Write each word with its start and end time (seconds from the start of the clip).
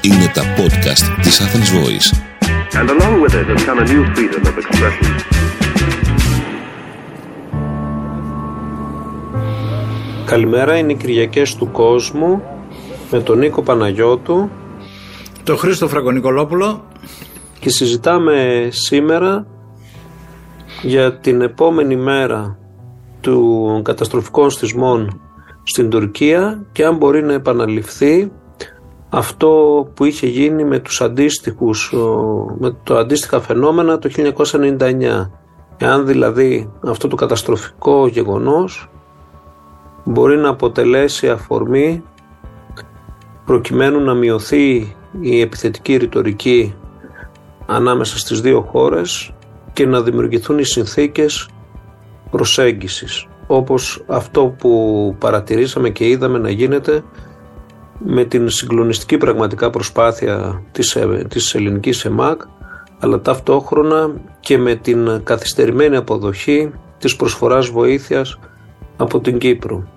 Είναι 0.00 0.30
τα 0.34 0.42
podcast 0.42 1.20
της 1.22 1.40
Athens 1.40 1.70
Voice. 1.76 2.08
And 2.80 2.90
along 2.90 3.14
with 3.22 3.34
it 3.34 3.46
has 3.52 3.64
come 3.64 3.78
a 3.78 3.86
new 3.92 4.04
freedom 4.14 4.42
of 4.46 4.56
expression. 4.58 5.06
Καλημέρα, 10.26 10.76
είναι 10.76 10.92
οι 10.92 10.96
Κυριακές 10.96 11.54
του 11.54 11.70
κόσμου 11.70 12.42
με 13.10 13.20
τον 13.20 13.38
Νίκο 13.38 13.62
Παναγιώτου 13.62 14.50
Το 15.44 15.56
Χρήστο 15.56 15.88
Φραγκονικολόπουλο 15.88 16.84
και 17.60 17.70
συζητάμε 17.70 18.68
σήμερα 18.70 19.46
για 20.82 21.18
την 21.18 21.40
επόμενη 21.40 21.96
μέρα 21.96 22.58
του 23.20 23.80
καταστροφικών 23.84 24.50
στισμών 24.50 25.20
στην 25.68 25.90
Τουρκία 25.90 26.64
και 26.72 26.84
αν 26.84 26.96
μπορεί 26.96 27.22
να 27.22 27.32
επαναληφθεί 27.32 28.32
αυτό 29.08 29.50
που 29.94 30.04
είχε 30.04 30.26
γίνει 30.26 30.64
με 30.64 30.78
τους 30.78 31.00
αντίστοιχους, 31.00 31.94
με 32.58 32.76
το 32.82 32.96
αντίστοιχα 32.96 33.40
φαινόμενα 33.40 33.98
το 33.98 34.08
1999. 34.08 35.30
Εάν 35.76 36.06
δηλαδή 36.06 36.72
αυτό 36.82 37.08
το 37.08 37.16
καταστροφικό 37.16 38.06
γεγονός 38.06 38.90
μπορεί 40.04 40.36
να 40.36 40.48
αποτελέσει 40.48 41.28
αφορμή 41.28 42.02
προκειμένου 43.44 44.00
να 44.00 44.14
μειωθεί 44.14 44.96
η 45.20 45.40
επιθετική 45.40 45.96
ρητορική 45.96 46.74
ανάμεσα 47.66 48.18
στις 48.18 48.40
δύο 48.40 48.60
χώρες 48.60 49.32
και 49.72 49.86
να 49.86 50.02
δημιουργηθούν 50.02 50.58
οι 50.58 50.64
συνθήκες 50.64 51.48
προσέγγισης 52.30 53.26
όπως 53.46 54.04
αυτό 54.06 54.54
που 54.58 55.14
παρατηρήσαμε 55.18 55.90
και 55.90 56.08
είδαμε 56.08 56.38
να 56.38 56.50
γίνεται 56.50 57.02
με 57.98 58.24
την 58.24 58.48
συγκλονιστική 58.48 59.16
πραγματικά 59.16 59.70
προσπάθεια 59.70 60.62
της, 60.72 60.96
ε, 60.96 61.26
της 61.28 61.54
ελληνικής 61.54 62.04
ΕΜΑΚ 62.04 62.40
αλλά 62.98 63.20
ταυτόχρονα 63.20 64.10
και 64.40 64.58
με 64.58 64.74
την 64.74 65.20
καθυστερημένη 65.24 65.96
αποδοχή 65.96 66.72
της 66.98 67.16
προσφοράς 67.16 67.68
βοήθειας 67.68 68.38
από 68.96 69.20
την 69.20 69.38
Κύπρο. 69.38 69.88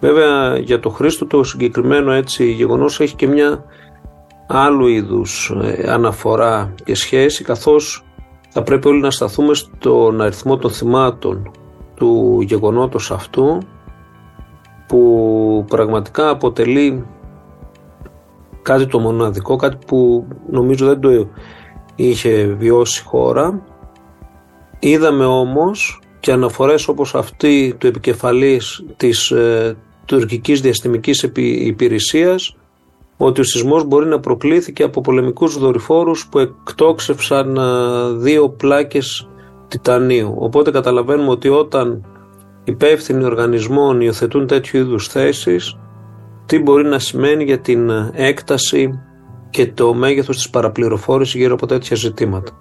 Βέβαια 0.00 0.58
για 0.58 0.80
το 0.80 0.88
Χρήστο 0.88 1.26
το 1.26 1.44
συγκεκριμένο 1.44 2.12
έτσι 2.12 2.50
γεγονός 2.50 3.00
έχει 3.00 3.14
και 3.14 3.26
μια 3.26 3.64
άλλου 4.46 4.86
είδους 4.86 5.52
ε, 5.62 5.90
αναφορά 5.90 6.74
και 6.84 6.94
σχέση 6.94 7.44
καθώς 7.44 8.04
θα 8.48 8.62
πρέπει 8.62 8.88
όλοι 8.88 9.00
να 9.00 9.10
σταθούμε 9.10 9.54
στον 9.54 10.20
αριθμό 10.20 10.56
των 10.56 10.70
θυμάτων 10.70 11.50
του 11.98 12.40
γεγονότος 12.40 13.10
αυτού 13.10 13.58
που 14.88 15.64
πραγματικά 15.68 16.28
αποτελεί 16.28 17.06
κάτι 18.62 18.86
το 18.86 18.98
μοναδικό, 18.98 19.56
κάτι 19.56 19.76
που 19.86 20.26
νομίζω 20.50 20.86
δεν 20.86 21.00
το 21.00 21.28
είχε 21.94 22.44
βιώσει 22.44 23.02
η 23.04 23.08
χώρα. 23.08 23.62
Είδαμε 24.78 25.24
όμως 25.24 26.00
και 26.20 26.32
αναφορές 26.32 26.88
όπως 26.88 27.14
αυτή 27.14 27.74
του 27.78 27.86
επικεφαλής 27.86 28.84
της 28.96 29.30
ε, 29.30 29.76
τουρκικής 30.04 30.60
διαστημικής 30.60 31.30
υπηρεσίας 31.36 32.56
ότι 33.16 33.40
ο 33.40 33.44
σεισμός 33.44 33.84
μπορεί 33.84 34.06
να 34.06 34.20
προκλήθηκε 34.20 34.82
από 34.82 35.00
πολεμικούς 35.00 35.58
δορυφόρους 35.58 36.28
που 36.28 36.38
εκτόξευσαν 36.38 37.56
ε, 37.56 38.12
δύο 38.12 38.48
πλάκες 38.48 39.28
τιτανίου. 39.68 40.34
Οπότε 40.38 40.70
καταλαβαίνουμε 40.70 41.30
ότι 41.30 41.48
όταν 41.48 42.04
υπεύθυνοι 42.64 43.24
οργανισμών 43.24 44.00
υιοθετούν 44.00 44.46
τέτοιου 44.46 44.78
είδους 44.78 45.08
θέσεις, 45.08 45.78
τι 46.46 46.58
μπορεί 46.58 46.84
να 46.84 46.98
σημαίνει 46.98 47.44
για 47.44 47.58
την 47.58 47.90
έκταση 48.12 49.00
και 49.50 49.72
το 49.72 49.94
μέγεθος 49.94 50.36
της 50.36 50.50
παραπληροφόρησης 50.50 51.34
γύρω 51.34 51.54
από 51.54 51.66
τέτοια 51.66 51.96
ζητήματα. 51.96 52.52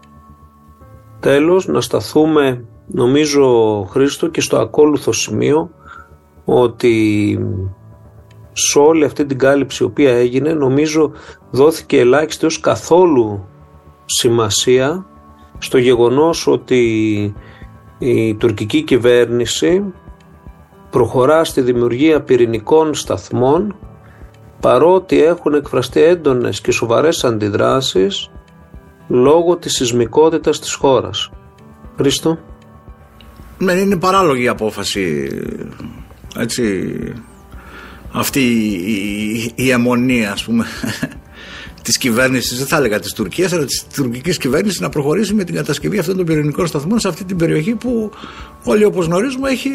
Τέλος, 1.20 1.68
να 1.68 1.82
σταθούμε, 1.82 2.66
νομίζω, 2.88 3.84
Χρήστο, 3.90 4.28
και 4.28 4.42
στο 4.42 4.58
ακόλουθο 4.58 5.12
σημείο, 5.12 5.70
ότι 6.46 7.40
σε 8.54 8.80
όλη 8.80 9.06
αυτή 9.06 9.26
την 9.26 9.38
κάλυψη 9.38 9.84
η 9.84 9.86
οποία 9.86 10.16
έγινε, 10.16 10.54
νομίζω 10.54 11.12
δόθηκε 11.52 12.00
ελάχιστη 12.00 12.46
ως 12.46 12.60
καθόλου 12.60 13.48
σημασία 14.06 15.06
στο 15.58 15.78
γεγονός 15.78 16.48
ότι 16.48 16.82
η 18.00 18.36
τουρκική 18.36 18.82
κυβέρνηση 18.82 19.84
προχωρά 20.90 21.44
στη 21.44 21.62
δημιουργία 21.62 22.22
πυρηνικών 22.22 22.94
σταθμών 22.94 23.76
παρότι 24.60 25.24
έχουν 25.24 25.54
εκφραστεί 25.54 26.02
έντονες 26.02 26.62
και 26.62 26.72
σοβαρές 26.72 27.24
αντιδράσεις 27.24 28.32
λόγω 29.08 29.56
της 29.56 29.74
σεισμικότητας 29.74 30.60
της 30.60 30.74
χώρας. 30.74 31.32
Χρήστο. 31.98 32.38
Ναι, 33.58 33.74
είναι 33.74 33.98
παράλογη 33.98 34.44
η 34.44 34.48
απόφαση 34.48 35.30
έτσι 36.38 36.98
αυτή 38.12 38.40
η, 38.40 38.74
η, 38.94 39.52
η 39.56 39.72
αιμονή 39.72 40.26
ας 40.26 40.44
πούμε 40.44 40.66
της 41.88 41.98
κυβέρνησης, 41.98 42.58
δεν 42.58 42.68
θα 42.68 42.78
έλεγα 42.78 43.00
της 43.00 43.14
Τουρκίας, 43.14 43.54
αλλά 43.54 43.66
της 43.66 43.86
τουρκικής 43.96 44.38
κυβέρνησης 44.38 44.80
να 44.80 44.90
προχωρήσει 44.90 45.34
με 45.34 45.44
την 45.44 45.56
κατασκευή 45.56 46.00
αυτών 46.00 46.18
των 46.18 46.26
πυρηνικών 46.26 46.68
σταθμών 46.68 47.00
σε 47.00 47.08
αυτή 47.08 47.24
την 47.24 47.38
περιοχή 47.38 47.76
που 47.76 48.12
όλοι 48.64 48.86
όπως 48.86 49.06
γνωρίζουμε 49.06 49.50
έχει. 49.50 49.70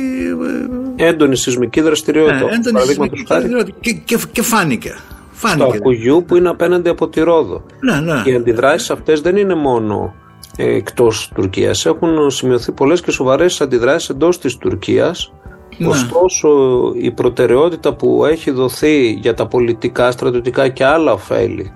Ε, 0.96 1.08
έντονη 1.08 1.36
σεισμική 1.36 1.80
δραστηριότητα. 1.80 2.44
Ναι, 2.44 2.52
έντονη 2.52 2.80
σεισμική 2.80 3.24
δραστηριότητα. 3.28 3.76
Και, 3.80 3.92
και, 3.92 4.18
και 4.32 4.42
φάνηκε. 4.42 4.96
φάνηκε. 5.30 5.62
Στο 5.62 5.72
Ακουγιού 5.76 6.24
που 6.26 6.36
είναι 6.36 6.48
απέναντι 6.48 6.88
από 6.88 7.08
τη 7.08 7.20
Ρόδο. 7.20 7.64
Ναι, 7.80 8.00
ναι. 8.00 8.22
Οι 8.24 8.34
αντιδράσεις 8.34 8.90
αυτές 8.90 9.20
δεν 9.20 9.36
είναι 9.36 9.54
μόνο 9.54 10.14
ε, 10.56 10.74
εκτός 10.74 11.30
Τουρκίας. 11.34 11.86
Έχουν 11.86 12.30
σημειωθεί 12.30 12.72
πολλές 12.72 13.00
και 13.00 13.10
σοβαρές 13.10 13.60
αντιδράσεις 13.60 14.08
εντός 14.08 14.38
της 14.38 14.56
Τουρκίας. 14.56 15.32
Ναι. 15.76 15.88
Ωστόσο, 15.88 16.48
η 16.96 17.10
προτεραιότητα 17.10 17.94
που 17.94 18.24
έχει 18.24 18.50
δοθεί 18.50 19.10
για 19.10 19.34
τα 19.34 19.46
πολιτικά, 19.46 20.10
στρατιωτικά 20.10 20.68
και 20.68 20.84
άλλα 20.84 21.12
ωφέλη 21.12 21.72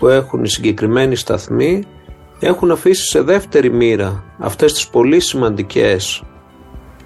που 0.00 0.08
έχουν 0.08 0.44
οι 0.44 0.48
συγκεκριμένοι 0.48 1.16
σταθμοί 1.16 1.84
έχουν 2.38 2.70
αφήσει 2.70 3.04
σε 3.04 3.22
δεύτερη 3.22 3.70
μοίρα 3.70 4.24
αυτές 4.38 4.72
τις 4.72 4.88
πολύ 4.88 5.20
σημαντικές 5.20 6.22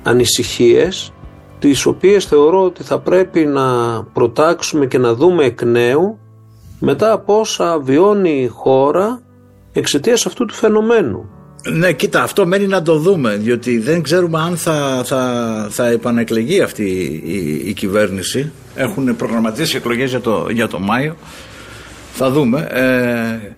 ανησυχίες 0.02 1.12
τις 1.58 1.86
οποίες 1.86 2.24
θεωρώ 2.24 2.64
ότι 2.64 2.82
θα 2.82 2.98
πρέπει 2.98 3.44
να 3.44 3.64
προτάξουμε 4.04 4.86
και 4.86 4.98
να 4.98 5.14
δούμε 5.14 5.44
εκ 5.44 5.62
νέου 5.62 6.18
μετά 6.80 7.12
από 7.12 7.40
όσα 7.40 7.78
βιώνει 7.78 8.42
η 8.42 8.46
χώρα 8.46 9.20
εξαιτίας 9.72 10.26
αυτού 10.26 10.44
του 10.44 10.54
φαινομένου. 10.54 11.28
Ναι, 11.72 11.92
κοίτα, 11.92 12.22
αυτό 12.22 12.46
μένει 12.46 12.66
να 12.66 12.82
το 12.82 12.98
δούμε, 12.98 13.36
διότι 13.36 13.78
δεν 13.78 14.02
ξέρουμε 14.02 14.40
αν 14.40 14.56
θα, 14.56 15.02
θα, 15.04 15.66
θα 15.70 15.86
επανεκλεγεί 15.86 16.60
αυτή 16.60 16.84
η, 17.24 17.68
η, 17.68 17.72
κυβέρνηση. 17.72 18.52
Έχουν 18.74 19.16
προγραμματίσει 19.16 19.76
εκλογές 19.76 20.10
για 20.10 20.20
το, 20.20 20.46
για 20.50 20.68
το 20.68 20.78
Μάιο. 20.78 21.16
Θα 22.16 22.30
δούμε. 22.30 22.68
Ε, 22.70 23.52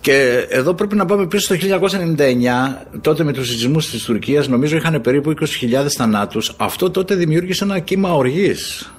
και 0.00 0.46
εδώ 0.48 0.74
πρέπει 0.74 0.96
να 0.96 1.04
πάμε 1.04 1.26
πίσω 1.26 1.54
στο 1.54 1.54
1999, 1.54 2.98
τότε 3.00 3.24
με 3.24 3.32
τους 3.32 3.48
σεισμούς 3.48 3.90
της 3.90 4.04
Τουρκίας, 4.04 4.48
νομίζω 4.48 4.76
είχαν 4.76 5.00
περίπου 5.00 5.30
20.000 5.30 5.86
θανάτους. 5.96 6.54
Αυτό 6.56 6.90
τότε 6.90 7.14
δημιούργησε 7.14 7.64
ένα 7.64 7.78
κύμα 7.78 8.14
οργής 8.14 8.92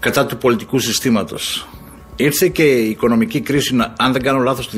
κατά 0.00 0.26
του 0.26 0.36
πολιτικού 0.36 0.78
συστήματος. 0.78 1.68
Ήρθε 2.16 2.48
και 2.48 2.62
η 2.62 2.88
οικονομική 2.88 3.40
κρίση, 3.40 3.76
αν 3.96 4.12
δεν 4.12 4.22
κάνω 4.22 4.38
λάθος, 4.38 4.70
το 4.70 4.76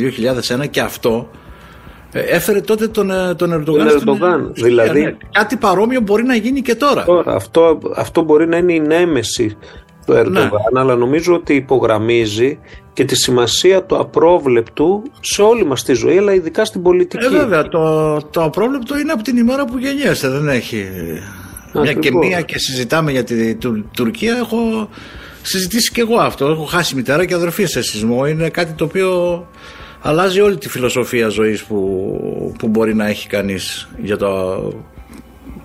2001 0.62 0.66
και 0.70 0.80
αυτό 0.80 1.30
ε, 2.12 2.20
έφερε 2.20 2.60
τότε 2.60 2.88
τον, 2.88 3.10
ε, 3.10 3.34
τον 3.34 3.52
Ερντογάν. 3.52 3.86
Τον 3.86 3.96
Ερντογάν 3.96 4.52
δηλαδή, 4.54 5.00
ναι, 5.00 5.16
κάτι 5.32 5.56
παρόμοιο 5.56 6.00
μπορεί 6.00 6.24
να 6.24 6.34
γίνει 6.34 6.62
και 6.62 6.74
τώρα. 6.74 7.04
τώρα 7.04 7.34
αυτό, 7.34 7.78
αυτό 7.96 8.22
μπορεί 8.22 8.46
να 8.46 8.56
είναι 8.56 8.72
η 8.72 8.80
νέμεση 8.80 9.56
του 10.06 10.12
Ερντογάν, 10.12 10.50
ναι. 10.73 10.81
αλλά 10.81 10.97
νομίζω 10.97 11.35
ότι 11.35 11.55
υπογραμμίζει 11.55 12.58
και 12.93 13.05
τη 13.05 13.17
σημασία 13.17 13.82
του 13.82 13.97
απρόβλεπτου 13.97 15.03
σε 15.20 15.43
όλη 15.43 15.64
μας 15.64 15.82
τη 15.82 15.93
ζωή, 15.93 16.19
αλλά 16.19 16.35
ειδικά 16.35 16.64
στην 16.64 16.82
πολιτική. 16.82 17.25
Ε, 17.25 17.29
βέβαια, 17.29 17.69
το, 17.69 18.17
το 18.31 18.43
απρόβλεπτο 18.43 18.99
είναι 18.99 19.12
από 19.12 19.23
την 19.23 19.37
ημέρα 19.37 19.64
που 19.64 19.79
γεννιέσαι, 19.79 20.29
δεν 20.29 20.49
έχει... 20.49 20.87
Μια 21.82 21.93
και 21.93 22.12
μία 22.12 22.41
και 22.41 22.58
συζητάμε 22.58 23.11
για 23.11 23.25
την 23.25 23.58
Τουρκία, 23.93 24.37
έχω 24.37 24.88
συζητήσει 25.43 25.93
και 25.93 26.00
εγώ 26.00 26.17
αυτό. 26.17 26.47
Έχω 26.47 26.64
χάσει 26.64 26.94
μητέρα 26.94 27.25
και 27.25 27.35
αδερφή 27.35 27.64
σε 27.64 27.82
σεισμό. 27.82 28.26
Είναι 28.26 28.49
κάτι 28.49 28.73
το 28.73 28.85
οποίο 28.85 29.47
αλλάζει 30.00 30.41
όλη 30.41 30.56
τη 30.56 30.69
φιλοσοφία 30.69 31.29
ζωής 31.29 31.62
που, 31.64 32.55
που 32.59 32.69
μπορεί 32.69 32.94
να 32.94 33.06
έχει 33.06 33.29
κανείς 33.29 33.88
για 34.02 34.17
το... 34.17 34.29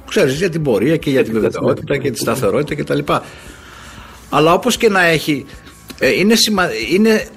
Ξέρεις, 0.07 0.37
για 0.37 0.49
την 0.49 0.61
πορεία 0.61 0.97
και 0.97 1.09
για 1.09 1.23
την 1.23 1.33
βεβαιότητα 1.33 1.97
και 1.97 2.11
τη 2.11 2.17
σταθερότητα 2.17 2.83
κτλ. 2.83 3.13
Αλλά 4.33 4.53
όπως 4.53 4.77
και 4.77 4.89
να 4.89 5.05
έχει, 5.05 5.45
ε, 5.99 6.09
είναι, 6.09 6.35
είναι 6.91 7.27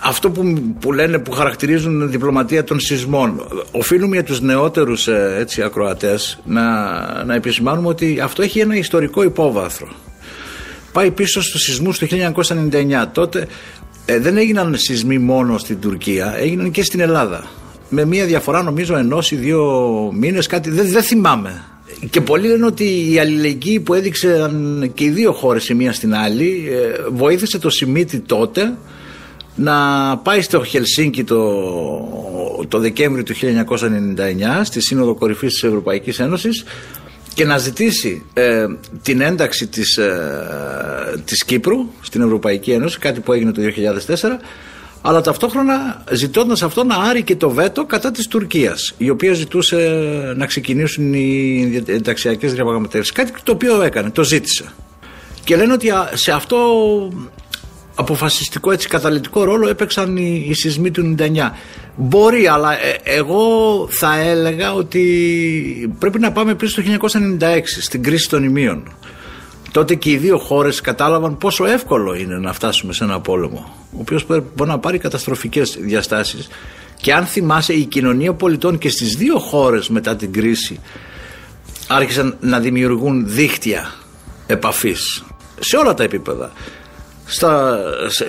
αυτό 0.00 0.30
που, 0.30 0.74
που 0.80 0.92
λένε 0.92 1.18
που 1.18 1.30
χαρακτηρίζουν 1.30 2.10
διπλωματία 2.10 2.64
των 2.64 2.80
σεισμών. 2.80 3.46
Οφείλουμε 3.70 4.14
για 4.14 4.24
τους 4.24 4.40
νεότερους 4.40 5.08
ε, 5.08 5.36
έτσι, 5.38 5.62
ακροατές 5.62 6.40
να, 6.44 6.64
να 7.24 7.34
επισημάνουμε 7.34 7.88
ότι 7.88 8.20
αυτό 8.22 8.42
έχει 8.42 8.58
ένα 8.58 8.76
ιστορικό 8.76 9.22
υπόβαθρο. 9.22 9.88
Πάει 10.92 11.10
πίσω 11.10 11.42
στους 11.42 11.62
σεισμούς 11.62 11.98
του 11.98 12.06
1999. 12.06 13.06
Τότε 13.12 13.46
ε, 14.04 14.18
δεν 14.18 14.36
έγιναν 14.36 14.74
σεισμοί 14.76 15.18
μόνο 15.18 15.58
στην 15.58 15.80
Τουρκία, 15.80 16.34
έγιναν 16.36 16.70
και 16.70 16.82
στην 16.82 17.00
Ελλάδα. 17.00 17.44
Με 17.88 18.04
μία 18.04 18.24
διαφορά 18.24 18.62
νομίζω 18.62 18.96
ενός 18.96 19.30
ή 19.30 19.36
δύο 19.36 19.62
μήνες 20.14 20.46
κάτι, 20.46 20.70
δεν, 20.70 20.88
δεν 20.88 21.02
θυμάμαι. 21.02 21.64
Και 22.10 22.20
πολλοί 22.20 22.48
λένε 22.48 22.66
ότι 22.66 23.12
η 23.12 23.18
αλληλεγγύη 23.18 23.80
που 23.80 23.94
έδειξαν 23.94 24.90
και 24.94 25.04
οι 25.04 25.10
δύο 25.10 25.32
χώρες 25.32 25.68
η 25.68 25.74
μία 25.74 25.92
στην 25.92 26.14
άλλη 26.14 26.68
ε, 26.70 27.04
βοήθησε 27.12 27.58
το 27.58 27.70
Σιμίτι 27.70 28.18
τότε 28.18 28.76
να 29.54 29.76
πάει 30.16 30.42
στο 30.42 30.64
Χελσίνκι 30.64 31.24
το, 31.24 31.44
το 32.68 32.78
Δεκέμβριο 32.78 33.24
του 33.24 33.34
1999 33.34 34.60
στη 34.62 34.80
Σύνοδο 34.80 35.14
Κορυφής 35.14 35.52
της 35.52 35.62
Ευρωπαϊκής 35.62 36.18
Ένωσης 36.18 36.64
και 37.34 37.44
να 37.44 37.58
ζητήσει 37.58 38.24
ε, 38.32 38.66
την 39.02 39.20
ένταξη 39.20 39.66
της, 39.66 39.96
ε, 39.96 41.22
της 41.24 41.44
Κύπρου 41.44 41.86
στην 42.00 42.20
Ευρωπαϊκή 42.20 42.70
Ένωση, 42.70 42.98
κάτι 42.98 43.20
που 43.20 43.32
έγινε 43.32 43.52
το 43.52 43.62
2004 43.62 44.40
αλλά 45.06 45.20
ταυτόχρονα 45.20 46.04
ζητώντας 46.10 46.62
αυτό 46.62 46.84
να 46.84 46.96
άρει 46.96 47.22
και 47.22 47.36
το 47.36 47.50
βέτο 47.50 47.84
κατά 47.84 48.10
της 48.10 48.28
Τουρκίας 48.28 48.94
η 48.98 49.10
οποία 49.10 49.32
ζητούσε 49.32 49.76
να 50.36 50.46
ξεκινήσουν 50.46 51.12
οι 51.14 51.82
ενταξιακές 51.86 52.54
διαπραγματεύσεις. 52.54 53.12
Κάτι 53.12 53.32
το 53.42 53.52
οποίο 53.52 53.82
έκανε, 53.82 54.10
το 54.10 54.24
ζήτησε. 54.24 54.64
Και 55.44 55.56
λένε 55.56 55.72
ότι 55.72 55.88
σε 56.12 56.32
αυτό 56.32 56.58
αποφασιστικό 57.94 58.70
έτσι 58.70 58.88
καταλητικό 58.88 59.44
ρόλο 59.44 59.68
έπαιξαν 59.68 60.16
οι, 60.16 60.44
οι 60.48 60.54
σεισμοί 60.54 60.90
του 60.90 61.14
99 61.18 61.50
μπορεί 61.96 62.46
αλλά 62.46 62.72
ε, 62.72 63.00
εγώ 63.02 63.46
θα 63.90 64.18
έλεγα 64.18 64.72
ότι 64.74 65.94
πρέπει 65.98 66.18
να 66.18 66.32
πάμε 66.32 66.54
πίσω 66.54 66.82
το 66.82 67.08
1996 67.40 67.60
στην 67.80 68.02
κρίση 68.02 68.28
των 68.28 68.44
ημείων 68.44 68.82
τότε 69.74 69.94
και 69.94 70.10
οι 70.10 70.16
δύο 70.16 70.38
χώρες 70.38 70.80
κατάλαβαν 70.80 71.38
πόσο 71.38 71.64
εύκολο 71.64 72.14
είναι 72.14 72.38
να 72.38 72.52
φτάσουμε 72.52 72.92
σε 72.92 73.04
ένα 73.04 73.20
πόλεμο 73.20 73.74
ο 73.92 73.96
οποίος 74.00 74.26
μπορεί 74.26 74.70
να 74.70 74.78
πάρει 74.78 74.98
καταστροφικές 74.98 75.76
διαστάσεις. 75.80 76.48
Και 77.00 77.12
αν 77.12 77.24
θυμάσαι 77.26 77.72
η 77.72 77.84
κοινωνία 77.84 78.32
πολιτών 78.32 78.78
και 78.78 78.88
στις 78.88 79.16
δύο 79.16 79.38
χώρες 79.38 79.88
μετά 79.88 80.16
την 80.16 80.32
κρίση 80.32 80.80
άρχισαν 81.86 82.36
να 82.40 82.60
δημιουργούν 82.60 83.24
δίκτυα 83.26 83.94
επαφής 84.46 85.24
σε 85.60 85.76
όλα 85.76 85.94
τα 85.94 86.02
επίπεδα. 86.02 86.52
Στα, 87.24 87.78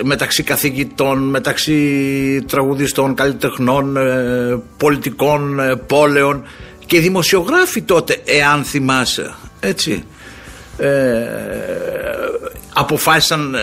μεταξύ 0.02 0.42
καθηγητών, 0.42 1.18
μεταξύ 1.18 2.44
τραγουδιστών, 2.46 3.14
καλλιτεχνών, 3.14 3.96
ε, 3.96 4.62
πολιτικών, 4.76 5.60
ε, 5.60 5.76
πόλεων. 5.76 6.44
Και 6.86 7.00
δημοσιογράφοι 7.00 7.82
τότε, 7.82 8.22
εάν 8.24 8.64
θυμάσαι, 8.64 9.34
έτσι, 9.60 10.04
ε, 10.78 11.26
αποφάσισαν 12.72 13.54
ε, 13.54 13.58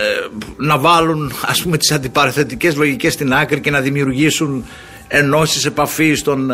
να 0.56 0.78
βάλουν 0.78 1.32
ας 1.46 1.62
πούμε 1.62 1.76
τις 1.76 1.92
αντιπαραθετικές 1.92 2.76
λογικές 2.76 3.12
στην 3.12 3.34
άκρη 3.34 3.60
και 3.60 3.70
να 3.70 3.80
δημιουργήσουν 3.80 4.64
ενώσεις 5.08 5.64
επαφής 5.64 6.22
των, 6.22 6.50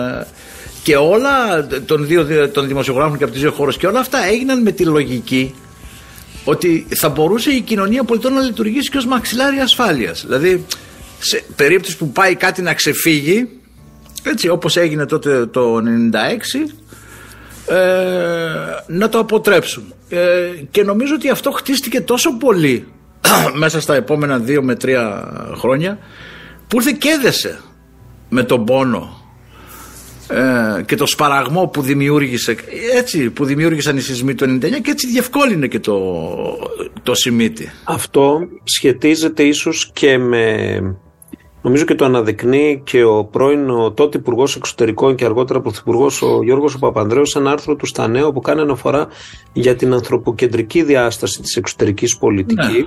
και 0.83 0.97
όλα 0.97 1.67
των, 1.87 2.07
δύο, 2.07 2.49
των 2.49 2.67
δημοσιογράφων 2.67 3.19
και 3.19 3.25
από 3.25 3.33
τις 3.33 3.43
δύο 3.43 3.51
χώρες 3.51 3.77
και 3.77 3.87
όλα 3.87 4.01
αυτά 4.01 4.27
έγιναν 4.27 4.63
με 4.63 4.73
τη 4.73 4.85
λογική 4.85 5.55
ότι 6.45 6.87
θα 6.95 7.09
μπορούσε 7.09 7.51
η 7.51 7.61
κοινωνία 7.61 8.05
πολιτών 8.05 8.33
να 8.33 8.41
λειτουργήσει 8.41 8.91
και 8.91 8.97
ως 8.97 9.07
μαξιλάρι 9.07 9.59
ασφάλειας. 9.59 10.25
Δηλαδή, 10.27 10.67
σε 11.19 11.45
περίπτωση 11.57 11.97
που 11.97 12.11
πάει 12.11 12.35
κάτι 12.35 12.63
να 12.63 12.75
ξεφύγει, 12.75 13.49
έτσι 14.23 14.49
όπως 14.49 14.77
έγινε 14.77 15.07
τότε 15.07 15.47
το 15.47 15.77
96, 15.77 16.59
ε, 16.59 16.65
να 18.87 19.09
το 19.09 19.19
αποτρέψουν. 19.19 19.95
Ε, 20.09 20.51
και 20.71 20.83
νομίζω 20.83 21.15
ότι 21.15 21.29
αυτό 21.29 21.51
χτίστηκε 21.51 22.01
τόσο 22.01 22.37
πολύ 22.37 22.87
μέσα 23.63 23.81
στα 23.81 23.95
επόμενα 23.95 24.39
δύο 24.39 24.63
με 24.63 24.75
τρία 24.75 25.33
χρόνια 25.57 25.99
που 26.69 26.77
ήρθε 26.77 26.93
και 26.99 27.09
έδεσε 27.09 27.61
με 28.29 28.43
τον 28.43 28.65
πόνο 28.65 29.21
ε, 30.29 30.83
και 30.83 30.97
το 30.97 31.07
σπαραγμό 31.07 31.67
που 31.67 31.83
δημιούργησε 31.83 32.57
έτσι 32.95 33.31
που 33.31 33.45
δημιούργησαν 33.45 33.97
οι 33.97 34.01
σεισμοί 34.01 34.35
του 34.35 34.45
99 34.45 34.61
και 34.83 34.91
έτσι 34.91 35.07
διευκόλυνε 35.07 35.67
και 35.67 35.81
το, 35.81 35.99
το 37.03 37.15
Σιμίτι. 37.15 37.71
Αυτό 37.85 38.39
σχετίζεται 38.65 39.43
ίσως 39.43 39.91
και 39.93 40.19
με 40.19 40.81
Νομίζω 41.63 41.85
και 41.85 41.95
το 41.95 42.05
αναδεικνύει 42.05 42.81
και 42.85 43.05
ο 43.05 43.25
πρώην 43.25 43.71
ο 43.71 43.93
τότε 43.93 44.19
Υπουργός 44.19 44.57
Εξωτερικών 44.57 45.15
και 45.15 45.25
αργότερα 45.25 45.61
Πρωθυπουργός 45.61 46.23
ο 46.23 46.43
Γιώργος 46.43 46.79
Παπανδρέου 46.79 47.27
σε 47.27 47.39
ένα 47.39 47.51
άρθρο 47.51 47.77
του 47.77 47.87
στα 47.87 48.09
Νέο 48.09 48.33
που 48.33 48.41
κάνει 48.41 48.61
αναφορά 48.61 49.07
για 49.53 49.77
την 49.77 49.93
ανθρωποκεντρική 49.93 50.83
διάσταση 50.83 51.41
της 51.41 51.57
εξωτερικής 51.57 52.19
πολιτικής 52.19 52.77
ναι. 52.77 52.87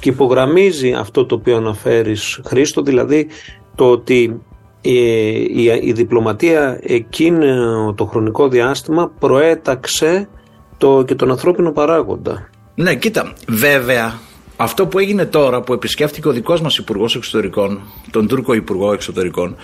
και 0.00 0.08
υπογραμμίζει 0.08 0.92
αυτό 0.92 1.26
το 1.26 1.34
οποίο 1.34 1.56
αναφέρεις 1.56 2.40
Χρήστο, 2.44 2.82
δηλαδή 2.82 3.26
το 3.74 3.90
ότι 3.90 4.40
η, 4.80 4.94
η, 5.34 5.80
η 5.82 5.92
διπλωματία 5.92 6.80
εκείνο 6.82 7.94
το 7.96 8.04
χρονικό 8.04 8.48
διάστημα 8.48 9.10
προέταξε 9.18 10.28
το, 10.76 11.02
και 11.02 11.14
τον 11.14 11.30
ανθρώπινο 11.30 11.72
παράγοντα. 11.72 12.48
Ναι, 12.74 12.94
κοίτα, 12.94 13.32
βέβαια 13.48 14.18
αυτό 14.62 14.86
που 14.86 14.98
έγινε 14.98 15.24
τώρα 15.24 15.60
που 15.60 15.72
επισκέφτηκε 15.72 16.28
ο 16.28 16.32
δικός 16.32 16.60
μας 16.60 16.78
υπουργός 16.78 17.16
Εξωτερικών, 17.16 17.80
τον 18.10 18.28
Τούρκο 18.28 18.54
Υπουργό 18.54 18.92
Εξωτερικών, 18.92 19.56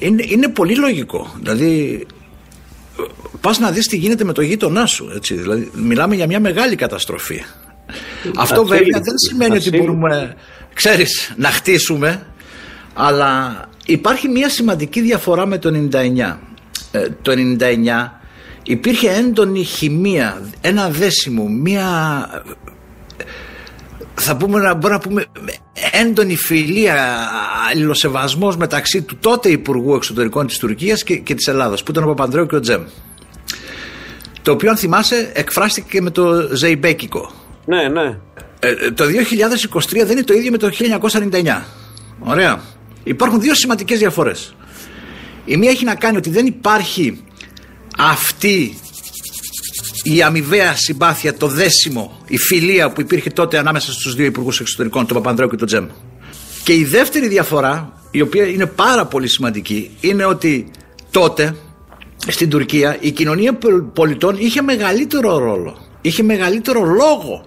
είναι, 0.00 0.24
είναι 0.26 0.48
πολύ 0.48 0.76
λογικό. 0.76 1.34
Δηλαδή, 1.38 2.06
πας 3.40 3.58
να 3.58 3.70
δεις 3.70 3.86
τι 3.86 3.96
γίνεται 3.96 4.24
με 4.24 4.32
το 4.32 4.42
γείτονά 4.42 4.86
σου. 4.86 5.10
Έτσι. 5.14 5.34
Δηλαδή, 5.34 5.70
μιλάμε 5.74 6.14
για 6.14 6.26
μια 6.26 6.40
μεγάλη 6.40 6.74
καταστροφή. 6.74 7.42
Αυτό 8.36 8.64
βέβαια 8.64 9.00
δεν 9.00 9.18
σημαίνει 9.28 9.56
ότι 9.56 9.76
μπορούμε, 9.76 10.36
ξέρεις, 10.74 11.34
να 11.36 11.48
χτίσουμε, 11.48 12.26
αλλά 12.94 13.64
Υπάρχει 13.90 14.28
μια 14.28 14.48
σημαντική 14.48 15.00
διαφορά 15.00 15.46
με 15.46 15.58
το 15.58 15.88
99. 15.92 16.38
Ε, 16.92 17.06
το 17.22 17.32
99 17.32 18.20
υπήρχε 18.62 19.10
έντονη 19.10 19.64
χημεία, 19.64 20.42
ένα 20.60 20.90
δέσιμο, 20.90 21.48
μια 21.48 21.86
θα 24.20 24.36
πούμε, 24.36 24.58
μπορούμε 24.60 24.88
να 24.88 24.98
πούμε 24.98 25.24
έντονη 25.92 26.36
φιλία, 26.36 27.28
αλληλοσεβασμός 27.70 28.56
μεταξύ 28.56 29.02
του 29.02 29.16
τότε 29.20 29.48
Υπουργού 29.48 29.94
Εξωτερικών 29.94 30.46
της 30.46 30.58
Τουρκίας 30.58 31.02
και, 31.02 31.16
και 31.16 31.34
της 31.34 31.46
Ελλάδας 31.46 31.82
που 31.82 31.90
ήταν 31.90 32.04
ο 32.04 32.06
Παπανδρέου 32.06 32.46
και 32.46 32.56
ο 32.56 32.60
Τζέμ. 32.60 32.82
Το 34.42 34.52
οποίο 34.52 34.70
αν 34.70 34.76
θυμάσαι 34.76 35.30
εκφράστηκε 35.34 35.86
και 35.90 36.00
με 36.00 36.10
το 36.10 36.48
Ζεϊμπέκικο. 36.52 37.30
Ναι 37.64 37.88
ναι. 37.88 38.18
Ε, 38.60 38.90
το 38.90 39.04
2023 39.04 39.80
δεν 39.90 40.10
είναι 40.10 40.22
το 40.22 40.34
ίδιο 40.34 40.50
με 40.50 40.58
το 40.58 40.70
1999 41.32 41.62
ωραία. 42.18 42.60
Υπάρχουν 43.02 43.40
δύο 43.40 43.54
σημαντικές 43.54 43.98
διαφορές. 43.98 44.54
Η 45.44 45.56
μία 45.56 45.70
έχει 45.70 45.84
να 45.84 45.94
κάνει 45.94 46.16
ότι 46.16 46.30
δεν 46.30 46.46
υπάρχει 46.46 47.24
αυτή 47.98 48.78
η 50.02 50.22
αμοιβαία 50.22 50.74
συμπάθεια, 50.76 51.34
το 51.34 51.46
δέσιμο, 51.46 52.18
η 52.26 52.38
φιλία 52.38 52.90
που 52.90 53.00
υπήρχε 53.00 53.30
τότε 53.30 53.58
ανάμεσα 53.58 53.92
στους 53.92 54.14
δύο 54.14 54.26
υπουργούς 54.26 54.60
εξωτερικών, 54.60 55.06
τον 55.06 55.16
Παπανδρέου 55.16 55.48
και 55.48 55.56
τον 55.56 55.66
Τζέμ. 55.66 55.86
Και 56.64 56.74
η 56.74 56.84
δεύτερη 56.84 57.28
διαφορά, 57.28 57.92
η 58.10 58.20
οποία 58.20 58.46
είναι 58.46 58.66
πάρα 58.66 59.06
πολύ 59.06 59.28
σημαντική, 59.28 59.90
είναι 60.00 60.24
ότι 60.24 60.70
τότε 61.10 61.56
στην 62.26 62.50
Τουρκία 62.50 62.96
η 63.00 63.10
κοινωνία 63.10 63.58
πολιτών 63.94 64.36
είχε 64.38 64.62
μεγαλύτερο 64.62 65.38
ρόλο, 65.38 65.78
είχε 66.00 66.22
μεγαλύτερο 66.22 66.84
λόγο 66.84 67.44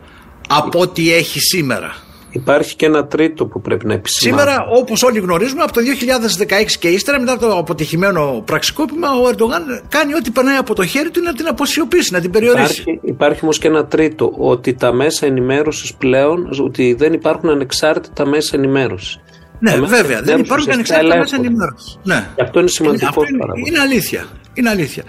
από 0.47 0.79
ό,τι 0.79 1.13
έχει 1.13 1.39
σήμερα. 1.39 2.02
Υπάρχει 2.33 2.75
και 2.75 2.85
ένα 2.85 3.05
τρίτο 3.05 3.45
που 3.45 3.61
πρέπει 3.61 3.85
να 3.85 3.93
επισημάνει. 3.93 4.41
Σήμερα, 4.41 4.65
όπως 4.69 5.03
όλοι 5.03 5.19
γνωρίζουμε, 5.19 5.63
από 5.63 5.73
το 5.73 5.81
2016 5.81 6.77
και 6.79 6.87
ύστερα, 6.87 7.19
μετά 7.19 7.37
το 7.37 7.57
αποτυχημένο 7.57 8.41
πραξικόπημα, 8.45 9.11
ο 9.11 9.27
Ερντογάν 9.27 9.83
κάνει 9.89 10.13
ό,τι 10.15 10.31
περνάει 10.31 10.57
από 10.57 10.75
το 10.75 10.85
χέρι 10.85 11.09
του 11.09 11.21
να 11.21 11.33
την 11.33 11.47
αποσιωπήσει, 11.47 12.13
να 12.13 12.19
την 12.19 12.31
περιορίσει. 12.31 12.81
Υπάρχει, 12.81 12.99
υπάρχει 13.03 13.39
όμως 13.43 13.57
και 13.57 13.67
ένα 13.67 13.85
τρίτο, 13.85 14.33
ότι 14.37 14.73
τα 14.73 14.93
μέσα 14.93 15.25
ενημέρωσης 15.25 15.93
πλέον, 15.93 16.49
ότι 16.63 16.93
δεν 16.93 17.13
υπάρχουν 17.13 17.49
ανεξάρτητα 17.49 18.25
μέσα 18.25 18.55
ενημέρωσης. 18.55 19.19
Ναι, 19.59 19.75
βέβαια, 19.75 20.21
δεν 20.21 20.39
υπάρχουν 20.39 20.71
ανεξάρτητα 20.71 21.17
μέσα 21.17 21.35
ενημέρωσης. 21.35 21.99
Ναι. 22.03 22.27
Και 22.35 22.41
αυτό 22.41 22.59
είναι 22.59 22.69
σημαντικό 22.69 23.05
είναι, 23.05 23.37
αυτό 23.43 23.53
είναι, 23.55 23.67
είναι 23.67 23.79
αλήθεια. 23.79 24.25
Είναι 24.53 24.69
αλήθεια. 24.69 25.03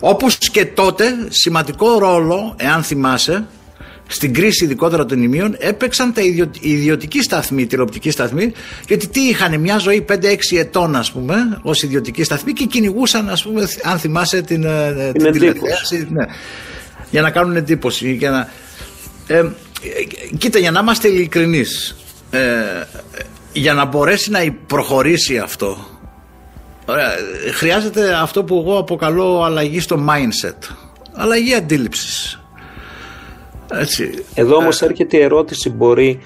Όπως 0.00 0.38
και 0.38 0.64
τότε, 0.64 1.04
σημαντικό 1.28 1.98
ρόλο, 1.98 2.54
εάν 2.56 2.82
θυμάσαι, 2.82 3.46
στην 4.06 4.34
κρίση 4.34 4.64
ειδικότερα 4.64 5.06
των 5.06 5.22
ημείων 5.22 5.56
έπαιξαν 5.58 6.12
τα 6.12 6.20
ιδιω, 6.20 6.50
ιδιωτικοί 6.60 7.22
σταθμοί, 7.22 7.66
τηλεοπτικοί 7.66 8.10
σταθμοί, 8.10 8.52
γιατί 8.86 9.08
τι 9.08 9.20
είχαν 9.20 9.60
μια 9.60 9.78
ζωή 9.78 10.04
5-6 10.08 10.14
ετών, 10.58 10.96
ας 10.96 11.12
πούμε, 11.12 11.58
ως 11.62 11.82
ιδιωτικοί 11.82 12.24
σταθμοί 12.24 12.52
και 12.52 12.64
κυνηγούσαν, 12.64 13.28
ας 13.28 13.42
πούμε, 13.42 13.68
αν 13.82 13.98
θυμάσαι 13.98 14.42
την, 14.42 14.64
ε, 14.64 15.12
την, 15.12 15.32
την 15.32 15.54
ναι, 16.10 16.24
για 17.10 17.22
να 17.22 17.30
κάνουν 17.30 17.56
εντύπωση. 17.56 18.12
Για 18.12 18.30
να, 18.30 18.48
ε, 19.26 19.42
κοίτα, 20.38 20.58
για 20.58 20.70
να 20.70 20.80
είμαστε 20.80 21.08
ειλικρινείς, 21.08 21.96
ε, 22.30 22.40
για 23.52 23.74
να 23.74 23.84
μπορέσει 23.84 24.30
να 24.30 24.40
προχωρήσει 24.66 25.38
αυτό 25.38 25.86
ωραία, 26.86 27.10
χρειάζεται 27.54 28.14
αυτό 28.14 28.44
που 28.44 28.58
εγώ 28.58 28.78
αποκαλώ 28.78 29.42
αλλαγή 29.42 29.80
στο 29.80 30.04
mindset 30.08 30.74
αλλαγή 31.12 31.54
αντίληψης 31.54 32.40
έτσι. 33.72 34.24
Εδώ 34.34 34.56
όμως 34.56 34.82
έρχεται 34.82 35.16
η 35.16 35.20
ερώτηση 35.20 35.70
μπορεί 35.70 36.18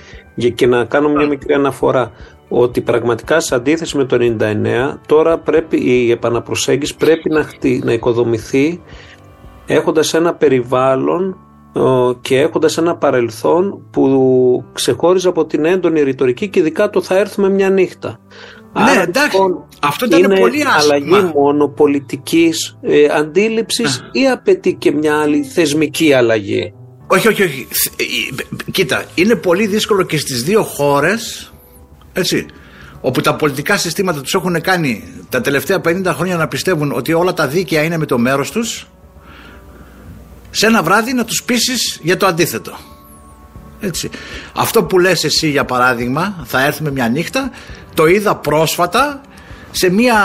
και 0.54 0.66
να 0.66 0.84
κάνω 0.84 1.08
μια 1.08 1.26
μικρή 1.26 1.54
αναφορά 1.54 2.12
ότι 2.48 2.80
πραγματικά 2.80 3.40
σε 3.40 3.54
αντίθεση 3.54 3.96
με 3.96 4.04
το 4.04 4.36
99 4.40 4.98
τώρα 5.06 5.38
πρέπει 5.38 5.76
η 5.76 6.10
επαναπροσέγγιση 6.10 6.96
πρέπει 6.96 7.30
να, 7.30 7.42
χτυ, 7.42 7.82
να 7.84 7.92
οικοδομηθεί 7.92 8.80
έχοντας 9.66 10.14
ένα 10.14 10.34
περιβάλλον 10.34 11.36
και 12.20 12.40
έχοντας 12.40 12.78
ένα 12.78 12.96
παρελθόν 12.96 13.86
που 13.90 14.64
ξεχώριζε 14.72 15.28
από 15.28 15.46
την 15.46 15.64
έντονη 15.64 16.02
ρητορική 16.02 16.48
και 16.48 16.58
ειδικά 16.58 16.90
το 16.90 17.02
θα 17.02 17.18
έρθουμε 17.18 17.48
μια 17.48 17.70
νύχτα. 17.70 18.18
Ναι, 18.72 18.82
Άρα, 18.90 19.02
εντάξει, 19.02 19.36
λοιπόν, 19.36 19.64
αυτό 19.82 20.06
ήταν 20.06 20.22
είναι 20.22 20.40
πολύ 20.40 20.64
άσχημα. 20.66 20.74
αλλαγή 20.74 21.30
μόνο 21.34 21.68
πολιτικής 21.68 22.78
ε, 22.80 23.06
αντίληψης 23.12 24.08
ή 24.12 24.28
απαιτεί 24.28 24.74
και 24.74 24.92
μια 24.92 25.20
άλλη 25.20 25.42
θεσμική 25.42 26.12
αλλαγή; 26.12 26.74
Όχι, 27.12 27.28
όχι, 27.28 27.42
όχι. 27.42 27.68
Κοίτα, 28.70 29.04
είναι 29.14 29.34
πολύ 29.34 29.66
δύσκολο 29.66 30.02
και 30.02 30.18
στις 30.18 30.42
δύο 30.42 30.62
χώρες, 30.62 31.52
έτσι, 32.12 32.46
όπου 33.00 33.20
τα 33.20 33.34
πολιτικά 33.34 33.76
συστήματα 33.76 34.20
τους 34.20 34.34
έχουν 34.34 34.60
κάνει 34.60 35.04
τα 35.28 35.40
τελευταία 35.40 35.80
50 35.84 36.02
χρόνια 36.06 36.36
να 36.36 36.48
πιστεύουν 36.48 36.92
ότι 36.92 37.12
όλα 37.12 37.32
τα 37.32 37.46
δίκαια 37.48 37.82
είναι 37.82 37.98
με 37.98 38.06
το 38.06 38.18
μέρος 38.18 38.50
τους, 38.50 38.86
σε 40.50 40.66
ένα 40.66 40.82
βράδυ 40.82 41.12
να 41.12 41.24
τους 41.24 41.42
πείσεις 41.42 41.98
για 42.02 42.16
το 42.16 42.26
αντίθετο. 42.26 42.78
Έτσι. 43.80 44.10
Αυτό 44.54 44.84
που 44.84 44.98
λες 44.98 45.24
εσύ 45.24 45.50
για 45.50 45.64
παράδειγμα, 45.64 46.44
θα 46.44 46.64
έρθουμε 46.64 46.90
μια 46.90 47.08
νύχτα, 47.08 47.50
το 47.94 48.06
είδα 48.06 48.36
πρόσφατα 48.36 49.20
σε 49.70 49.90
μια 49.90 50.18